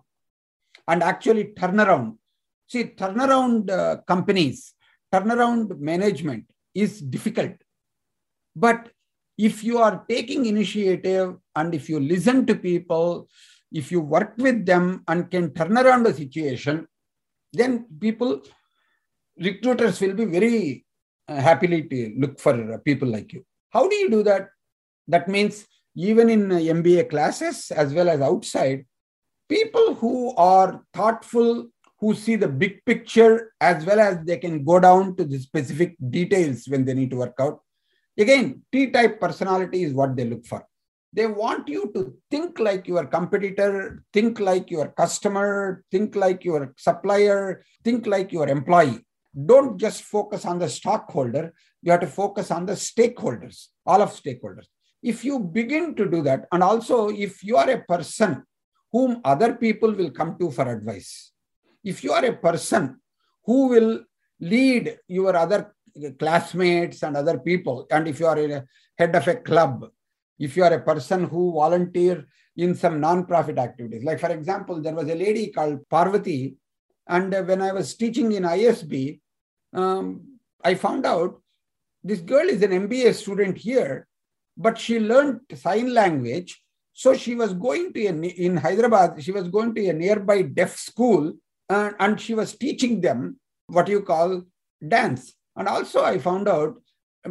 and 0.87 1.01
actually 1.01 1.53
turn 1.57 1.79
around 1.79 2.17
See, 2.67 2.85
turnaround 2.85 3.69
uh, 3.69 3.97
companies, 4.07 4.73
turnaround 5.13 5.77
management 5.79 6.45
is 6.73 6.99
difficult. 6.99 7.53
But 8.55 8.89
if 9.37 9.63
you 9.63 9.77
are 9.77 10.03
taking 10.09 10.45
initiative 10.45 11.35
and 11.55 11.75
if 11.75 11.89
you 11.89 11.99
listen 11.99 12.45
to 12.47 12.55
people, 12.55 13.27
if 13.71 13.91
you 13.91 14.01
work 14.01 14.33
with 14.37 14.65
them 14.65 15.03
and 15.07 15.29
can 15.29 15.53
turn 15.53 15.77
around 15.77 16.03
the 16.03 16.13
situation, 16.13 16.87
then 17.53 17.85
people, 17.99 18.41
recruiters 19.39 19.99
will 20.01 20.13
be 20.13 20.25
very 20.25 20.85
uh, 21.27 21.35
happily 21.35 21.83
to 21.83 22.13
look 22.17 22.39
for 22.39 22.73
uh, 22.73 22.77
people 22.79 23.07
like 23.07 23.33
you. 23.33 23.45
How 23.69 23.87
do 23.87 23.95
you 23.95 24.09
do 24.09 24.23
that? 24.23 24.49
That 25.07 25.27
means 25.27 25.65
even 25.95 26.29
in 26.29 26.49
MBA 26.49 27.09
classes 27.09 27.71
as 27.71 27.93
well 27.93 28.09
as 28.09 28.21
outside, 28.21 28.85
people 29.49 29.95
who 29.95 30.35
are 30.35 30.83
thoughtful 30.93 31.67
who 31.99 32.13
see 32.13 32.35
the 32.35 32.47
big 32.47 32.83
picture 32.85 33.53
as 33.61 33.85
well 33.85 33.99
as 33.99 34.19
they 34.25 34.37
can 34.37 34.63
go 34.63 34.79
down 34.79 35.15
to 35.15 35.23
the 35.23 35.39
specific 35.39 35.95
details 36.09 36.65
when 36.67 36.83
they 36.83 36.93
need 36.93 37.09
to 37.09 37.17
work 37.17 37.35
out. 37.39 37.59
Again, 38.17 38.61
T 38.71 38.91
type 38.91 39.19
personality 39.19 39.83
is 39.83 39.93
what 39.93 40.15
they 40.15 40.25
look 40.25 40.45
for. 40.45 40.65
They 41.13 41.27
want 41.27 41.69
you 41.69 41.91
to 41.95 42.13
think 42.29 42.59
like 42.59 42.87
your 42.87 43.05
competitor, 43.05 44.03
think 44.11 44.39
like 44.39 44.69
your 44.69 44.89
customer, 44.89 45.83
think 45.89 46.15
like 46.15 46.43
your 46.43 46.73
supplier, 46.77 47.63
think 47.85 48.05
like 48.05 48.33
your 48.33 48.49
employee. 48.49 48.99
Don't 49.35 49.77
just 49.77 50.03
focus 50.03 50.45
on 50.45 50.59
the 50.59 50.69
stockholder, 50.69 51.53
you 51.81 51.91
have 51.91 52.01
to 52.01 52.07
focus 52.07 52.51
on 52.51 52.65
the 52.65 52.73
stakeholders, 52.73 53.67
all 53.85 54.01
of 54.01 54.11
stakeholders. 54.11 54.65
If 55.03 55.25
you 55.25 55.39
begin 55.39 55.93
to 55.95 56.09
do 56.09 56.21
that, 56.23 56.45
and 56.51 56.63
also 56.63 57.09
if 57.09 57.43
you 57.43 57.57
are 57.57 57.69
a 57.69 57.83
person 57.83 58.43
whom 58.91 59.19
other 59.25 59.53
people 59.53 59.91
will 59.93 60.09
come 60.09 60.37
to 60.39 60.51
for 60.51 60.71
advice, 60.71 61.31
if 61.83 62.03
you 62.03 62.13
are 62.13 62.25
a 62.25 62.37
person 62.37 62.99
who 63.43 63.67
will 63.67 64.03
lead 64.39 64.97
your 65.07 65.35
other 65.35 65.75
classmates 66.17 67.03
and 67.03 67.15
other 67.17 67.37
people, 67.37 67.85
and 67.91 68.07
if 68.07 68.19
you 68.19 68.27
are 68.27 68.39
a 68.39 68.63
head 68.97 69.15
of 69.15 69.27
a 69.27 69.35
club, 69.35 69.85
if 70.39 70.55
you 70.57 70.63
are 70.63 70.73
a 70.73 70.81
person 70.81 71.25
who 71.25 71.53
volunteer 71.53 72.25
in 72.57 72.73
some 72.73 72.99
non-profit 73.01 73.57
activities, 73.57 74.03
like 74.03 74.19
for 74.19 74.31
example, 74.31 74.81
there 74.81 74.95
was 74.95 75.09
a 75.09 75.15
lady 75.15 75.51
called 75.51 75.87
Parvati, 75.89 76.55
and 77.07 77.31
when 77.47 77.61
I 77.61 77.73
was 77.73 77.95
teaching 77.95 78.31
in 78.31 78.43
ISB, 78.43 79.19
um, 79.75 80.39
I 80.63 80.75
found 80.75 81.05
out 81.05 81.41
this 82.03 82.21
girl 82.21 82.47
is 82.47 82.61
an 82.63 82.71
MBA 82.71 83.13
student 83.13 83.57
here, 83.57 84.07
but 84.57 84.77
she 84.77 84.99
learned 84.99 85.41
sign 85.55 85.93
language. 85.93 86.61
So 86.93 87.13
she 87.13 87.35
was 87.35 87.53
going 87.53 87.91
to 87.93 88.05
a, 88.05 88.13
in 88.13 88.57
Hyderabad, 88.57 89.21
she 89.21 89.31
was 89.31 89.49
going 89.49 89.75
to 89.75 89.87
a 89.87 89.93
nearby 89.93 90.43
deaf 90.43 90.77
school 90.77 91.33
and, 91.69 91.95
and 91.99 92.21
she 92.21 92.33
was 92.33 92.55
teaching 92.55 93.01
them 93.01 93.39
what 93.67 93.89
you 93.89 94.01
call 94.01 94.43
dance. 94.87 95.33
And 95.57 95.67
also, 95.67 96.03
I 96.03 96.19
found 96.19 96.47
out 96.47 96.75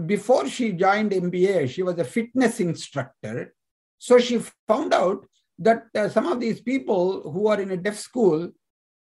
before 0.07 0.49
she 0.49 0.73
joined 0.73 1.13
MBA, 1.13 1.71
she 1.71 1.83
was 1.83 1.99
a 1.99 2.05
fitness 2.05 2.61
instructor. 2.61 3.55
So 3.99 4.19
she 4.19 4.43
found 4.67 4.93
out 4.93 5.25
that 5.59 5.85
uh, 5.95 6.09
some 6.09 6.27
of 6.27 6.41
these 6.41 6.61
people 6.61 7.31
who 7.31 7.47
are 7.47 7.61
in 7.61 7.71
a 7.71 7.77
deaf 7.77 7.97
school, 7.97 8.51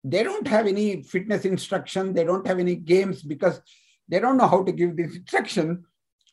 they 0.04 0.24
don't 0.24 0.48
have 0.48 0.68
any 0.68 1.04
fitness 1.04 1.46
instruction, 1.46 2.14
they 2.14 2.24
don't 2.24 2.48
have 2.48 2.60
any 2.60 2.76
games 2.76 3.22
because 3.22 3.62
they 4.08 4.20
don't 4.20 4.38
know 4.38 4.48
how 4.48 4.64
to 4.64 4.72
give 4.72 4.96
this 4.96 5.16
instruction. 5.16 5.86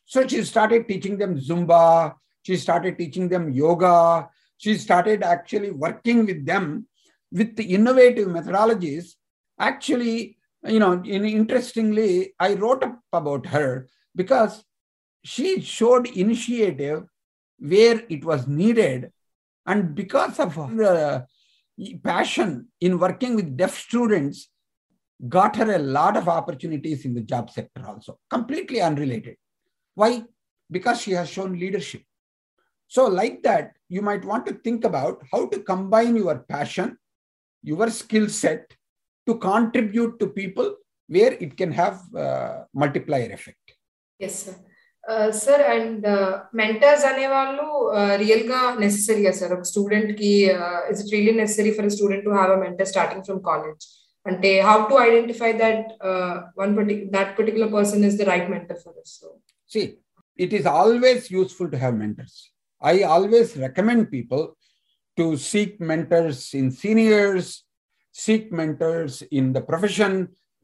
So 0.05 0.25
she 0.27 0.43
started 0.43 0.87
teaching 0.87 1.17
them 1.17 1.39
Zumba, 1.39 2.15
she 2.43 2.55
started 2.55 2.97
teaching 2.97 3.27
them 3.27 3.51
yoga, 3.51 4.29
she 4.57 4.77
started 4.77 5.23
actually 5.23 5.71
working 5.71 6.25
with 6.25 6.45
them 6.45 6.87
with 7.31 7.55
the 7.55 7.73
innovative 7.75 8.27
methodologies, 8.27 9.15
actually, 9.59 10.37
you 10.65 10.79
know, 10.79 10.93
in, 10.93 11.25
interestingly, 11.25 12.33
I 12.39 12.53
wrote 12.53 12.83
up 12.83 12.99
about 13.11 13.47
her 13.47 13.89
because 14.15 14.63
she 15.23 15.61
showed 15.61 16.07
initiative 16.07 17.03
where 17.59 18.03
it 18.09 18.23
was 18.23 18.47
needed. 18.47 19.11
And 19.65 19.93
because 19.93 20.39
of 20.39 20.55
her 20.55 21.27
passion 22.03 22.67
in 22.81 22.99
working 22.99 23.35
with 23.35 23.57
deaf 23.57 23.77
students, 23.77 24.49
got 25.27 25.55
her 25.55 25.75
a 25.75 25.79
lot 25.79 26.15
of 26.15 26.27
opportunities 26.27 27.05
in 27.05 27.13
the 27.13 27.21
job 27.21 27.49
sector 27.49 27.83
also, 27.87 28.19
completely 28.29 28.81
unrelated. 28.81 29.35
Why? 29.95 30.23
Because 30.69 31.01
she 31.01 31.11
has 31.11 31.29
shown 31.29 31.57
leadership. 31.57 32.01
So, 32.87 33.07
like 33.07 33.43
that, 33.43 33.73
you 33.89 34.01
might 34.01 34.23
want 34.23 34.45
to 34.45 34.53
think 34.53 34.85
about 34.85 35.21
how 35.31 35.47
to 35.47 35.59
combine 35.59 36.15
your 36.15 36.39
passion 36.39 36.97
your 37.63 37.89
skill 37.89 38.29
set 38.29 38.73
to 39.27 39.37
contribute 39.37 40.19
to 40.19 40.27
people 40.27 40.75
where 41.07 41.33
it 41.33 41.57
can 41.57 41.71
have 41.71 42.01
uh, 42.15 42.63
multiplier 42.73 43.31
effect. 43.31 43.73
Yes, 44.19 44.45
sir. 44.45 44.55
Uh, 45.06 45.30
sir 45.44 45.62
and 45.74 46.04
mentors 46.58 47.04
అనేవాళ్ళు 47.08 47.64
real 48.20 48.44
గా 48.50 48.60
నెసెసరీగా 48.82 49.32
sir 49.38 49.52
ఒక 49.56 49.64
student 49.70 50.12
కి 50.20 50.30
is 50.90 51.00
it 51.02 51.10
really 51.14 51.32
necessary 51.40 51.72
for 51.78 51.88
student 51.96 52.24
to 52.28 52.32
have 52.36 52.52
a 52.56 52.58
mentor 52.64 52.88
starting 52.90 53.24
from 53.28 53.40
college 53.48 53.86
అంటే 54.26 54.50
how 54.68 54.76
to 54.90 54.96
identify 55.06 55.50
that 55.62 55.88
one 56.62 56.74
that 57.16 57.32
particular 57.38 57.72
person 57.76 58.04
is 58.10 58.18
the 58.20 58.28
right 58.32 58.48
mentor 58.54 58.78
for 58.84 58.96
us 59.02 59.10
so 59.18 59.30
See, 59.70 59.84
it 60.38 60.52
is 60.52 60.66
always 60.66 61.30
useful 61.30 61.68
to 61.70 61.78
have 61.78 61.94
mentors. 61.94 62.36
I 62.82 63.02
always 63.02 63.56
recommend 63.56 64.10
people 64.10 64.42
to 65.18 65.36
seek 65.36 65.80
mentors 65.80 66.52
in 66.52 66.70
seniors, 66.70 67.64
seek 68.14 68.52
mentors 68.52 69.22
in 69.30 69.52
the 69.52 69.62
profession. 69.62 70.12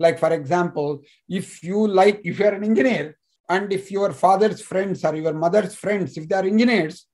Like, 0.01 0.19
for 0.19 0.33
example, 0.33 0.91
if 1.29 1.63
you 1.63 1.87
like, 2.01 2.21
if 2.23 2.39
you're 2.39 2.53
an 2.53 2.65
engineer, 2.65 3.07
and 3.54 3.72
if 3.78 3.92
your 3.98 4.12
father's 4.24 4.62
friends 4.62 5.04
or 5.08 5.16
your 5.16 5.34
mother's 5.44 5.76
friends, 5.84 6.18
if 6.18 6.28
they 6.28 6.36
are 6.36 6.46
engineers, 6.54 7.06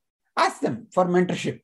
ask 0.46 0.62
them 0.66 0.88
for 0.96 1.06
mentorship. 1.06 1.60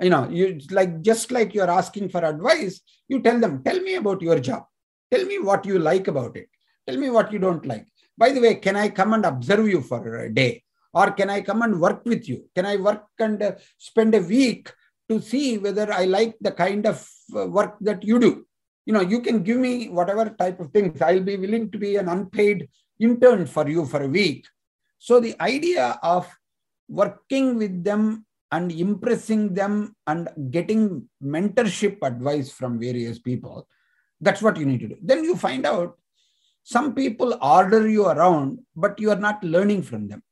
You 0.00 0.10
know, 0.14 0.28
you 0.38 0.60
like 0.78 0.92
just 1.10 1.32
like 1.36 1.54
you're 1.54 1.74
asking 1.80 2.08
for 2.14 2.22
advice, 2.24 2.80
you 3.08 3.20
tell 3.26 3.38
them, 3.44 3.62
tell 3.64 3.80
me 3.80 3.94
about 3.94 4.20
your 4.22 4.38
job. 4.48 4.64
Tell 5.12 5.24
me 5.24 5.38
what 5.38 5.64
you 5.70 5.78
like 5.78 6.06
about 6.08 6.36
it. 6.36 6.48
Tell 6.86 6.98
me 7.04 7.10
what 7.10 7.32
you 7.32 7.38
don't 7.38 7.64
like. 7.66 7.86
By 8.16 8.30
the 8.32 8.40
way, 8.40 8.54
can 8.56 8.76
I 8.76 8.88
come 8.90 9.12
and 9.14 9.24
observe 9.24 9.66
you 9.68 9.80
for 9.80 10.00
a 10.24 10.32
day? 10.32 10.62
Or 10.92 11.10
can 11.12 11.30
I 11.30 11.40
come 11.40 11.62
and 11.62 11.80
work 11.80 12.02
with 12.04 12.28
you? 12.28 12.38
Can 12.54 12.66
I 12.66 12.76
work 12.76 13.04
and 13.18 13.42
uh, 13.42 13.52
spend 13.78 14.14
a 14.14 14.20
week 14.20 14.72
to 15.08 15.20
see 15.20 15.58
whether 15.58 15.92
I 15.92 16.04
like 16.04 16.36
the 16.40 16.52
kind 16.52 16.86
of 16.86 17.06
uh, 17.36 17.46
work 17.46 17.76
that 17.80 18.04
you 18.04 18.18
do? 18.18 18.44
You 18.86 18.94
know, 18.94 19.00
you 19.12 19.20
can 19.20 19.42
give 19.42 19.58
me 19.58 19.88
whatever 19.88 20.24
type 20.30 20.60
of 20.60 20.70
things. 20.72 21.00
I'll 21.02 21.28
be 21.32 21.36
willing 21.36 21.70
to 21.72 21.78
be 21.78 21.96
an 21.96 22.08
unpaid 22.08 22.68
intern 23.00 23.46
for 23.46 23.68
you 23.68 23.86
for 23.86 24.02
a 24.02 24.08
week. 24.08 24.46
So 24.98 25.20
the 25.20 25.40
idea 25.40 25.98
of 26.02 26.28
working 26.88 27.56
with 27.56 27.84
them 27.84 28.26
and 28.50 28.72
impressing 28.72 29.54
them 29.54 29.94
and 30.06 30.28
getting 30.50 31.08
mentorship 31.22 31.98
advice 32.02 32.50
from 32.50 32.80
various 32.80 33.18
people. 33.18 33.68
That's 34.20 34.42
what 34.42 34.56
you 34.56 34.66
need 34.66 34.80
to 34.80 34.88
do. 34.88 34.96
Then 35.02 35.22
you 35.22 35.36
find 35.36 35.66
out 35.66 35.98
some 36.62 36.94
people 36.94 37.38
order 37.40 37.88
you 37.88 38.06
around, 38.06 38.60
but 38.74 38.98
you 39.00 39.10
are 39.10 39.16
not 39.16 39.42
learning 39.44 39.82
from 39.82 40.08
them. 40.08 40.22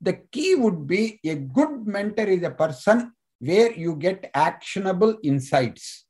The 0.00 0.14
key 0.32 0.54
would 0.54 0.86
be 0.86 1.20
a 1.24 1.34
good 1.34 1.86
mentor 1.86 2.26
is 2.26 2.42
a 2.42 2.50
person 2.50 3.12
where 3.40 3.72
you 3.72 3.96
get 3.96 4.30
actionable 4.34 5.18
insights, 5.22 6.04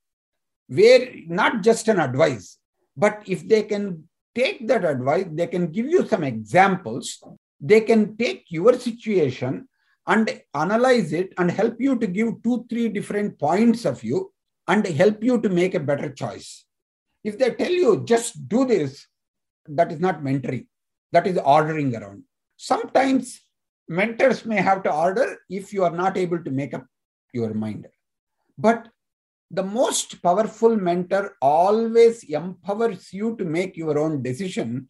where 0.68 1.08
not 1.26 1.62
just 1.62 1.88
an 1.88 1.98
advice, 1.98 2.58
but 2.96 3.22
if 3.26 3.46
they 3.48 3.62
can 3.62 4.07
take 4.34 4.66
that 4.68 4.84
advice, 4.84 5.26
they 5.32 5.46
can 5.46 5.68
give 5.68 5.86
you 5.86 6.06
some 6.06 6.24
examples, 6.24 7.22
they 7.60 7.80
can 7.80 8.16
take 8.16 8.44
your 8.48 8.74
situation 8.74 9.68
and 10.06 10.42
analyze 10.54 11.12
it 11.12 11.32
and 11.38 11.50
help 11.50 11.76
you 11.78 11.98
to 11.98 12.06
give 12.06 12.42
two, 12.42 12.64
three 12.70 12.88
different 12.88 13.38
points 13.38 13.84
of 13.84 14.00
view 14.00 14.32
and 14.66 14.86
help 14.86 15.22
you 15.22 15.40
to 15.40 15.48
make 15.48 15.74
a 15.74 15.80
better 15.80 16.10
choice. 16.10 16.64
If 17.24 17.38
they 17.38 17.50
tell 17.52 17.70
you 17.70 18.04
just 18.04 18.48
do 18.48 18.64
this, 18.64 19.06
that 19.68 19.92
is 19.92 20.00
not 20.00 20.22
mentoring, 20.22 20.66
that 21.12 21.26
is 21.26 21.38
ordering 21.44 21.94
around. 21.94 22.22
Sometimes 22.56 23.40
mentors 23.88 24.44
may 24.44 24.60
have 24.62 24.82
to 24.84 24.92
order 24.92 25.38
if 25.50 25.72
you 25.72 25.84
are 25.84 25.96
not 25.96 26.16
able 26.16 26.42
to 26.42 26.50
make 26.50 26.74
up 26.74 26.86
your 27.32 27.52
mind. 27.52 27.86
But 28.56 28.88
the 29.50 29.62
most 29.62 30.22
powerful 30.22 30.76
mentor 30.76 31.36
always 31.40 32.22
empowers 32.24 33.12
you 33.12 33.36
to 33.36 33.44
make 33.44 33.76
your 33.76 33.98
own 33.98 34.22
decision. 34.22 34.88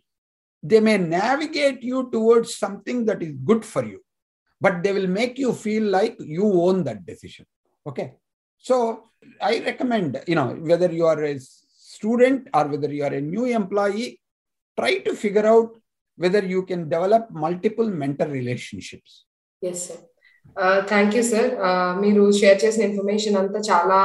They 0.63 0.81
may 0.81 0.99
navigate 0.99 1.83
you 1.83 2.11
towards 2.11 2.57
something 2.57 3.05
that 3.07 3.23
is 3.23 3.35
good 3.45 3.65
for 3.65 3.85
you 3.85 4.01
but 4.61 4.83
they 4.83 4.93
will 4.93 5.07
make 5.07 5.39
you 5.39 5.53
feel 5.53 5.85
like 5.85 6.17
you 6.19 6.45
own 6.45 6.85
that 6.85 7.07
decision. 7.07 7.47
Okay. 7.87 8.15
So 8.59 9.05
i 9.41 9.59
recommend 9.59 10.21
you 10.29 10.37
know 10.37 10.49
whether 10.71 10.91
you 10.93 11.05
are 11.05 11.23
a 11.25 11.39
student 11.39 12.49
or 12.55 12.69
whether 12.69 12.91
you 12.93 13.03
are 13.03 13.15
a 13.15 13.21
new 13.21 13.45
employee 13.47 14.21
try 14.79 14.99
to 14.99 15.13
figure 15.15 15.45
out 15.45 15.77
whether 16.17 16.43
you 16.53 16.63
can 16.65 16.89
develop 16.89 17.29
multiple 17.31 17.89
mentor 17.89 18.29
relationships. 18.29 19.25
Yes 19.61 19.89
sir. 19.89 19.99
Thank 20.92 21.16
you 21.18 21.24
sir 21.32 21.50
మీరు 22.04 22.24
share 22.40 22.60
చేసిన 22.64 22.84
information 22.90 23.38
అంతా 23.42 23.60
చాలా 23.70 24.00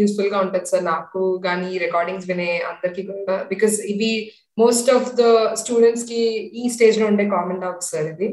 useful 0.00 0.30
గా 0.32 0.40
ఉంటుంది 0.44 0.70
sir 0.72 0.84
నాకు 0.92 1.20
కానీ 1.46 1.70
recordings 1.84 2.28
వినే 2.30 2.50
అందరికి 2.70 3.02
కూడా 3.10 3.36
బికాస్ 3.52 3.76
ఇవి 3.92 4.12
మోస్ట్ 4.62 4.90
ఆఫ్ 4.96 5.08
ద 5.20 5.26
స్టూడెంట్స్ 5.62 6.06
కి 6.10 6.20
ఈ 6.62 6.64
స్టేజ్ 6.76 6.98
లో 7.02 7.06
ఉండే 7.12 7.26
కామన్ 7.36 7.62
డౌట్స్ 7.66 7.92
సార్ 7.94 8.08
ఇది 8.14 8.28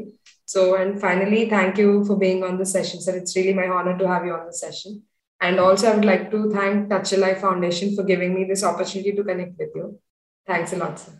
So, 0.52 0.74
and 0.74 1.00
finally, 1.00 1.48
thank 1.48 1.78
you 1.78 2.04
for 2.06 2.16
being 2.18 2.42
on 2.42 2.58
the 2.58 2.66
session, 2.66 3.00
sir. 3.00 3.12
It's 3.16 3.34
really 3.36 3.52
my 3.54 3.68
honor 3.68 3.96
to 3.96 4.06
have 4.08 4.24
you 4.26 4.32
on 4.32 4.46
the 4.46 4.52
session. 4.52 5.02
And 5.40 5.60
also, 5.60 5.86
I 5.88 5.94
would 5.94 6.04
like 6.04 6.24
to 6.32 6.50
thank 6.50 6.90
Touch 6.90 7.12
a 7.12 7.18
Life 7.18 7.40
Foundation 7.40 7.94
for 7.94 8.02
giving 8.02 8.34
me 8.34 8.42
this 8.42 8.64
opportunity 8.64 9.12
to 9.12 9.22
connect 9.22 9.56
with 9.56 9.70
you. 9.76 10.00
Thanks 10.48 10.72
a 10.72 10.78
lot, 10.78 10.98
sir. 10.98 11.12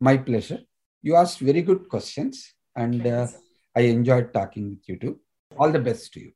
My 0.00 0.16
pleasure. 0.18 0.60
You 1.04 1.16
asked 1.16 1.40
very 1.40 1.62
good 1.62 1.88
questions, 1.88 2.54
and 2.76 3.04
uh, 3.04 3.26
I 3.76 3.82
enjoyed 3.96 4.32
talking 4.32 4.70
with 4.70 4.88
you 4.88 4.98
too. 4.98 5.14
all 5.57 5.71
the 5.71 5.79
best 5.79 6.13
to 6.13 6.19
you. 6.19 6.31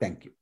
Thank 0.00 0.24
you. 0.24 0.32